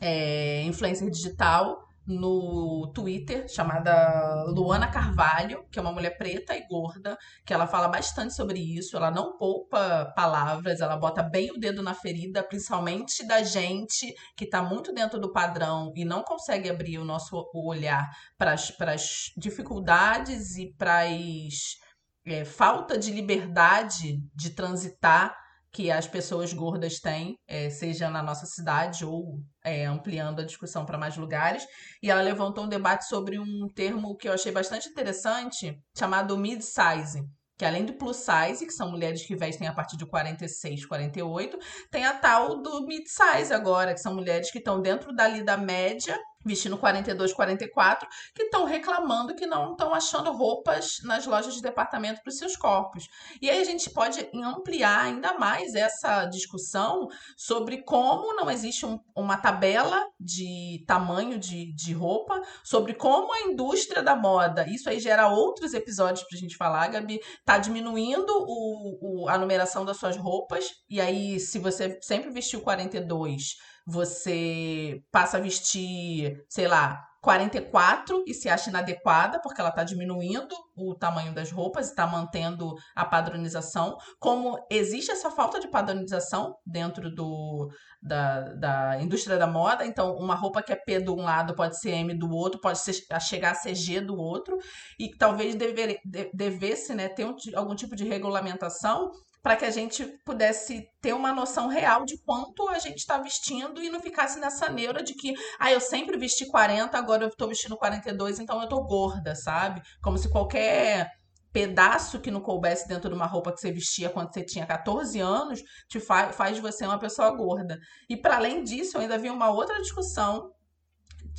é, 0.00 0.62
influencer 0.62 1.10
digital 1.10 1.84
no 2.06 2.90
Twitter, 2.94 3.48
chamada 3.48 4.44
Luana 4.48 4.88
Carvalho, 4.90 5.64
que 5.70 5.78
é 5.78 5.82
uma 5.82 5.92
mulher 5.92 6.16
preta 6.16 6.54
e 6.56 6.66
gorda, 6.66 7.16
que 7.44 7.52
ela 7.52 7.66
fala 7.66 7.88
bastante 7.88 8.34
sobre 8.34 8.58
isso. 8.58 8.96
Ela 8.96 9.10
não 9.10 9.36
poupa 9.36 10.12
palavras, 10.14 10.80
ela 10.80 10.96
bota 10.96 11.22
bem 11.22 11.50
o 11.50 11.58
dedo 11.58 11.82
na 11.82 11.94
ferida, 11.94 12.42
principalmente 12.42 13.26
da 13.26 13.42
gente 13.42 14.14
que 14.36 14.44
está 14.44 14.62
muito 14.62 14.92
dentro 14.92 15.18
do 15.18 15.32
padrão 15.32 15.92
e 15.94 16.04
não 16.04 16.22
consegue 16.22 16.68
abrir 16.68 16.98
o 16.98 17.04
nosso 17.04 17.50
olhar 17.54 18.08
para 18.36 18.52
as 18.52 19.32
dificuldades 19.36 20.56
e 20.56 20.74
para 20.76 21.00
as 21.02 21.78
é, 22.26 22.44
falta 22.44 22.98
de 22.98 23.10
liberdade 23.10 24.18
de 24.34 24.50
transitar 24.50 25.43
que 25.74 25.90
as 25.90 26.06
pessoas 26.06 26.52
gordas 26.52 27.00
têm, 27.00 27.36
é, 27.48 27.68
seja 27.68 28.08
na 28.08 28.22
nossa 28.22 28.46
cidade 28.46 29.04
ou 29.04 29.40
é, 29.64 29.84
ampliando 29.84 30.40
a 30.40 30.44
discussão 30.44 30.86
para 30.86 30.96
mais 30.96 31.16
lugares. 31.16 31.66
E 32.00 32.08
ela 32.08 32.22
levantou 32.22 32.64
um 32.64 32.68
debate 32.68 33.08
sobre 33.08 33.40
um 33.40 33.66
termo 33.74 34.16
que 34.16 34.28
eu 34.28 34.32
achei 34.32 34.52
bastante 34.52 34.88
interessante, 34.88 35.76
chamado 35.98 36.38
mid-size. 36.38 37.24
Que 37.58 37.64
além 37.64 37.84
do 37.84 37.94
plus 37.94 38.18
size, 38.18 38.64
que 38.64 38.72
são 38.72 38.90
mulheres 38.90 39.26
que 39.26 39.34
vestem 39.34 39.66
a 39.66 39.72
partir 39.72 39.96
de 39.96 40.06
46, 40.06 40.86
48, 40.86 41.58
tem 41.90 42.04
a 42.04 42.12
tal 42.12 42.62
do 42.62 42.86
mid-size 42.86 43.52
agora, 43.52 43.94
que 43.94 44.00
são 44.00 44.14
mulheres 44.14 44.52
que 44.52 44.58
estão 44.58 44.80
dentro 44.80 45.12
dali 45.12 45.42
da 45.42 45.56
média 45.56 46.16
vestindo 46.44 46.76
42, 46.76 47.32
44, 47.32 48.08
que 48.34 48.44
estão 48.44 48.64
reclamando 48.64 49.34
que 49.34 49.46
não 49.46 49.72
estão 49.72 49.94
achando 49.94 50.32
roupas 50.32 50.98
nas 51.02 51.26
lojas 51.26 51.54
de 51.54 51.62
departamento 51.62 52.20
para 52.22 52.30
os 52.30 52.36
seus 52.36 52.56
corpos. 52.56 53.08
E 53.40 53.48
aí 53.48 53.60
a 53.60 53.64
gente 53.64 53.90
pode 53.90 54.28
ampliar 54.34 55.04
ainda 55.04 55.38
mais 55.38 55.74
essa 55.74 56.26
discussão 56.26 57.08
sobre 57.36 57.82
como 57.82 58.34
não 58.34 58.50
existe 58.50 58.84
um, 58.84 58.98
uma 59.16 59.36
tabela 59.36 60.04
de 60.20 60.84
tamanho 60.86 61.38
de, 61.38 61.74
de 61.74 61.92
roupa, 61.92 62.40
sobre 62.62 62.94
como 62.94 63.32
a 63.32 63.42
indústria 63.42 64.02
da 64.02 64.16
moda, 64.16 64.66
isso 64.68 64.88
aí 64.88 64.98
gera 65.00 65.28
outros 65.28 65.74
episódios 65.74 66.24
para 66.26 66.36
a 66.36 66.40
gente 66.40 66.56
falar, 66.56 66.88
Gabi, 66.88 67.20
está 67.38 67.58
diminuindo 67.58 68.30
o, 68.30 69.24
o, 69.24 69.28
a 69.28 69.38
numeração 69.38 69.84
das 69.84 69.96
suas 69.96 70.16
roupas, 70.16 70.66
e 70.88 71.00
aí 71.00 71.38
se 71.40 71.58
você 71.58 71.98
sempre 72.02 72.30
vestiu 72.30 72.60
42 72.60 73.56
você 73.86 75.02
passa 75.10 75.36
a 75.36 75.40
vestir, 75.40 76.44
sei 76.48 76.66
lá, 76.66 77.04
44 77.24 78.22
e 78.26 78.34
se 78.34 78.50
acha 78.50 78.68
inadequada, 78.68 79.40
porque 79.40 79.58
ela 79.58 79.70
está 79.70 79.82
diminuindo 79.82 80.54
o 80.76 80.94
tamanho 80.94 81.32
das 81.32 81.50
roupas 81.50 81.88
está 81.88 82.06
mantendo 82.06 82.74
a 82.94 83.02
padronização. 83.02 83.96
Como 84.20 84.58
existe 84.70 85.10
essa 85.10 85.30
falta 85.30 85.58
de 85.58 85.68
padronização 85.68 86.54
dentro 86.66 87.10
do, 87.10 87.70
da, 88.02 88.40
da 88.54 89.00
indústria 89.00 89.38
da 89.38 89.46
moda, 89.46 89.86
então 89.86 90.14
uma 90.16 90.34
roupa 90.34 90.62
que 90.62 90.72
é 90.72 90.76
P 90.76 91.00
de 91.00 91.10
um 91.10 91.22
lado 91.22 91.54
pode 91.54 91.80
ser 91.80 91.92
M 91.92 92.14
do 92.14 92.30
outro, 92.30 92.60
pode 92.60 92.78
ser, 92.78 92.92
chegar 93.20 93.52
a 93.52 93.54
ser 93.54 93.74
G 93.74 94.02
do 94.02 94.16
outro, 94.16 94.58
e 94.98 95.08
talvez 95.16 95.54
dever, 95.54 95.98
devesse 96.34 96.94
né, 96.94 97.08
ter 97.08 97.24
um, 97.24 97.34
algum 97.54 97.74
tipo 97.74 97.96
de 97.96 98.04
regulamentação 98.04 99.10
para 99.44 99.56
que 99.56 99.66
a 99.66 99.70
gente 99.70 100.06
pudesse 100.24 100.88
ter 101.02 101.12
uma 101.12 101.30
noção 101.30 101.68
real 101.68 102.06
de 102.06 102.16
quanto 102.24 102.66
a 102.70 102.78
gente 102.78 102.96
está 102.96 103.18
vestindo 103.18 103.82
e 103.82 103.90
não 103.90 104.00
ficasse 104.00 104.40
nessa 104.40 104.70
neura 104.70 105.02
de 105.02 105.12
que, 105.12 105.34
ah, 105.60 105.70
eu 105.70 105.80
sempre 105.80 106.16
vesti 106.16 106.46
40, 106.46 106.96
agora 106.96 107.24
eu 107.24 107.28
estou 107.28 107.46
vestindo 107.46 107.76
42, 107.76 108.38
então 108.38 108.56
eu 108.56 108.64
estou 108.64 108.82
gorda, 108.86 109.34
sabe? 109.34 109.82
Como 110.02 110.16
se 110.16 110.30
qualquer 110.30 111.10
pedaço 111.52 112.20
que 112.20 112.30
não 112.30 112.40
coubesse 112.40 112.88
dentro 112.88 113.10
de 113.10 113.14
uma 113.14 113.26
roupa 113.26 113.52
que 113.52 113.60
você 113.60 113.70
vestia 113.70 114.08
quando 114.08 114.32
você 114.32 114.42
tinha 114.42 114.64
14 114.64 115.20
anos 115.20 115.60
te 115.90 116.00
faz, 116.00 116.34
faz 116.34 116.58
você 116.58 116.86
uma 116.86 116.98
pessoa 116.98 117.30
gorda. 117.30 117.78
E 118.08 118.16
para 118.16 118.36
além 118.36 118.64
disso, 118.64 118.96
eu 118.96 119.02
ainda 119.02 119.18
vi 119.18 119.28
uma 119.28 119.50
outra 119.50 119.78
discussão 119.82 120.50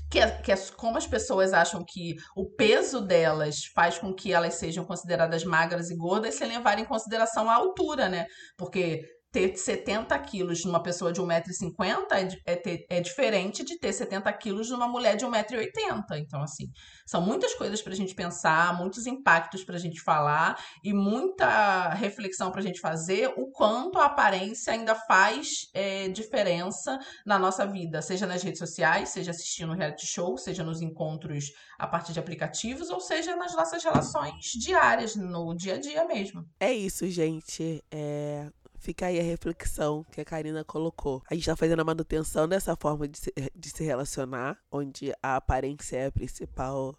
que 0.10 0.20
é, 0.20 0.32
que 0.32 0.52
é 0.52 0.56
como 0.78 0.98
as 0.98 1.08
pessoas 1.08 1.54
acham 1.54 1.84
que 1.86 2.16
o 2.36 2.46
peso 2.46 3.02
delas 3.02 3.66
faz 3.74 3.98
com 3.98 4.14
que 4.14 4.34
elas 4.34 4.56
sejam 4.56 4.86
consideradas 4.86 5.44
magras 5.44 5.90
e 5.90 5.96
gordas 5.96 6.36
sem 6.36 6.48
levar 6.48 6.80
em 6.80 6.86
consideração 6.86 7.50
a 7.50 7.56
altura, 7.56 8.08
né? 8.08 8.26
Porque 8.58 9.04
ter 9.36 9.54
70 9.58 10.18
quilos 10.20 10.64
numa 10.64 10.82
pessoa 10.82 11.12
de 11.12 11.20
1,50m 11.20 12.40
é, 12.46 12.54
é, 12.54 12.86
é 12.90 13.02
diferente 13.02 13.66
de 13.66 13.78
ter 13.78 13.92
70 13.92 14.32
quilos 14.32 14.70
numa 14.70 14.88
mulher 14.88 15.18
de 15.18 15.26
1,80m. 15.26 16.06
Então, 16.20 16.42
assim, 16.42 16.72
são 17.06 17.20
muitas 17.20 17.54
coisas 17.54 17.82
para 17.82 17.92
a 17.92 17.96
gente 17.98 18.16
pensar, 18.16 18.78
muitos 18.78 19.06
impactos 19.06 19.66
para 19.66 19.76
a 19.76 19.80
gente 19.80 20.00
falar 20.00 20.58
e 20.82 20.94
muita 20.94 21.90
reflexão 21.90 22.50
para 22.50 22.62
a 22.62 22.64
gente 22.64 22.80
fazer 22.80 23.28
o 23.36 23.52
quanto 23.52 24.00
a 24.00 24.06
aparência 24.06 24.72
ainda 24.72 24.96
faz 24.96 25.70
é, 25.74 26.08
diferença 26.08 26.98
na 27.26 27.38
nossa 27.38 27.66
vida, 27.66 28.02
seja 28.02 28.26
nas 28.26 28.42
redes 28.42 28.60
sociais, 28.60 29.10
seja 29.10 29.32
assistindo 29.32 29.74
reality 29.74 30.08
show, 30.08 30.38
seja 30.38 30.64
nos 30.64 30.82
encontros 30.82 31.52
a 31.78 31.86
partir 31.86 32.14
de 32.14 32.22
aplicativos, 32.22 32.90
ou 32.90 33.02
seja 33.02 33.36
nas 33.36 33.54
nossas 33.54 33.84
relações 33.84 34.46
diárias, 34.58 35.14
no 35.14 35.54
dia 35.54 35.76
a 35.76 35.78
dia 35.78 36.06
mesmo. 36.06 36.46
É 36.58 36.72
isso, 36.72 37.06
gente. 37.10 37.84
É 37.92 38.50
Fica 38.86 39.08
aí 39.08 39.20
a 39.20 39.24
reflexão 39.24 40.06
que 40.12 40.22
a 40.22 40.24
Karina 40.24 40.64
colocou. 40.64 41.24
A 41.28 41.34
gente 41.34 41.42
está 41.42 41.56
fazendo 41.56 41.80
a 41.80 41.84
manutenção 41.84 42.48
dessa 42.48 42.76
forma 42.76 43.08
de 43.08 43.18
se, 43.18 43.34
de 43.56 43.70
se 43.72 43.84
relacionar, 43.84 44.60
onde 44.72 45.12
a 45.24 45.38
aparência 45.38 45.98
é 45.98 46.06
a 46.06 46.12
principal, 46.12 46.96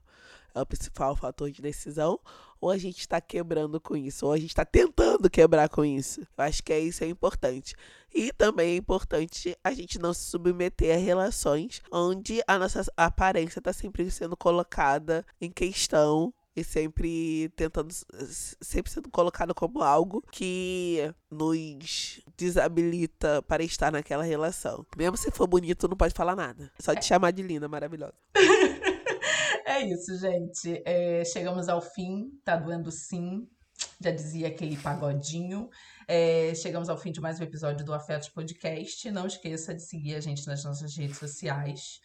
é 0.52 0.60
o 0.60 0.66
principal 0.66 1.14
fator 1.14 1.48
de 1.48 1.62
decisão, 1.62 2.18
ou 2.60 2.72
a 2.72 2.76
gente 2.76 2.98
está 2.98 3.20
quebrando 3.20 3.80
com 3.80 3.96
isso, 3.96 4.26
ou 4.26 4.32
a 4.32 4.36
gente 4.36 4.48
está 4.48 4.64
tentando 4.64 5.30
quebrar 5.30 5.68
com 5.68 5.84
isso. 5.84 6.22
Eu 6.22 6.44
acho 6.44 6.60
que 6.60 6.72
é 6.72 6.80
isso 6.80 7.04
é 7.04 7.06
importante. 7.06 7.76
E 8.12 8.32
também 8.32 8.72
é 8.72 8.76
importante 8.78 9.56
a 9.62 9.70
gente 9.72 9.96
não 9.96 10.12
se 10.12 10.22
submeter 10.28 10.92
a 10.92 10.98
relações 10.98 11.80
onde 11.92 12.42
a 12.48 12.58
nossa 12.58 12.84
aparência 12.96 13.60
está 13.60 13.72
sempre 13.72 14.10
sendo 14.10 14.36
colocada 14.36 15.24
em 15.40 15.52
questão 15.52 16.34
e 16.56 16.64
sempre 16.64 17.50
tentando, 17.50 17.94
sempre 18.62 18.90
sendo 18.90 19.10
colocado 19.10 19.54
como 19.54 19.82
algo 19.82 20.24
que 20.32 21.12
nos 21.30 22.22
desabilita 22.34 23.42
para 23.42 23.62
estar 23.62 23.92
naquela 23.92 24.24
relação. 24.24 24.86
Mesmo 24.96 25.18
se 25.18 25.30
for 25.30 25.46
bonito, 25.46 25.86
não 25.86 25.96
pode 25.96 26.14
falar 26.14 26.34
nada. 26.34 26.72
Só 26.80 26.94
te 26.94 27.00
é. 27.00 27.02
chamar 27.02 27.32
de 27.32 27.42
linda, 27.42 27.68
maravilhosa. 27.68 28.14
é 29.66 29.82
isso, 29.82 30.18
gente. 30.18 30.82
É, 30.86 31.22
chegamos 31.26 31.68
ao 31.68 31.82
fim. 31.82 32.30
Tá 32.42 32.56
doendo 32.56 32.90
sim. 32.90 33.46
Já 34.00 34.10
dizia 34.10 34.48
aquele 34.48 34.78
pagodinho. 34.78 35.68
É, 36.08 36.54
chegamos 36.54 36.88
ao 36.88 36.96
fim 36.96 37.12
de 37.12 37.20
mais 37.20 37.38
um 37.38 37.42
episódio 37.42 37.84
do 37.84 37.92
Afetos 37.92 38.30
Podcast. 38.30 39.10
Não 39.10 39.26
esqueça 39.26 39.74
de 39.74 39.82
seguir 39.82 40.14
a 40.14 40.20
gente 40.20 40.46
nas 40.46 40.64
nossas 40.64 40.96
redes 40.96 41.18
sociais. 41.18 42.00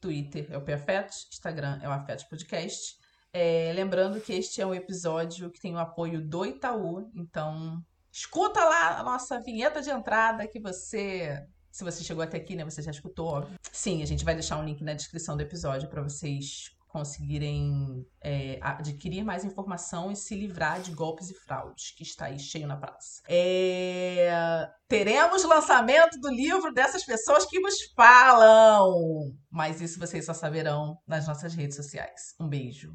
Twitter 0.00 0.48
é 0.50 0.58
o 0.58 0.74
Afetos, 0.74 1.28
Instagram 1.30 1.78
é 1.80 1.88
o 1.88 1.92
Afetos 1.92 2.24
Podcast. 2.24 3.00
É, 3.32 3.72
lembrando 3.74 4.20
que 4.20 4.32
este 4.32 4.60
é 4.60 4.66
um 4.66 4.74
episódio 4.74 5.50
que 5.50 5.60
tem 5.60 5.74
o 5.74 5.78
apoio 5.78 6.20
do 6.20 6.44
Itaú, 6.44 7.10
então 7.14 7.82
escuta 8.10 8.62
lá 8.62 8.98
a 8.98 9.02
nossa 9.02 9.40
vinheta 9.40 9.80
de 9.80 9.90
entrada 9.90 10.46
que 10.46 10.60
você 10.60 11.46
se 11.70 11.82
você 11.82 12.04
chegou 12.04 12.22
até 12.22 12.36
aqui, 12.36 12.54
né, 12.54 12.64
você 12.64 12.82
já 12.82 12.90
escutou, 12.90 13.26
óbvio. 13.26 13.58
Sim, 13.72 14.02
a 14.02 14.06
gente 14.06 14.26
vai 14.26 14.34
deixar 14.34 14.58
um 14.58 14.64
link 14.64 14.84
na 14.84 14.92
descrição 14.92 15.34
do 15.34 15.40
episódio 15.40 15.88
para 15.88 16.02
vocês 16.02 16.70
conseguirem 16.92 18.06
é, 18.20 18.58
adquirir 18.60 19.24
mais 19.24 19.42
informação 19.44 20.12
e 20.12 20.16
se 20.16 20.34
livrar 20.34 20.82
de 20.82 20.92
golpes 20.92 21.30
e 21.30 21.34
fraudes, 21.34 21.92
que 21.96 22.02
está 22.02 22.26
aí 22.26 22.38
cheio 22.38 22.66
na 22.68 22.76
praça. 22.76 23.22
É... 23.26 24.68
Teremos 24.86 25.42
lançamento 25.44 26.20
do 26.20 26.28
livro 26.28 26.70
dessas 26.70 27.02
pessoas 27.02 27.46
que 27.46 27.58
vos 27.60 27.74
falam, 27.96 29.34
mas 29.50 29.80
isso 29.80 29.98
vocês 29.98 30.26
só 30.26 30.34
saberão 30.34 30.98
nas 31.06 31.26
nossas 31.26 31.54
redes 31.54 31.76
sociais. 31.76 32.34
Um 32.38 32.46
beijo 32.46 32.94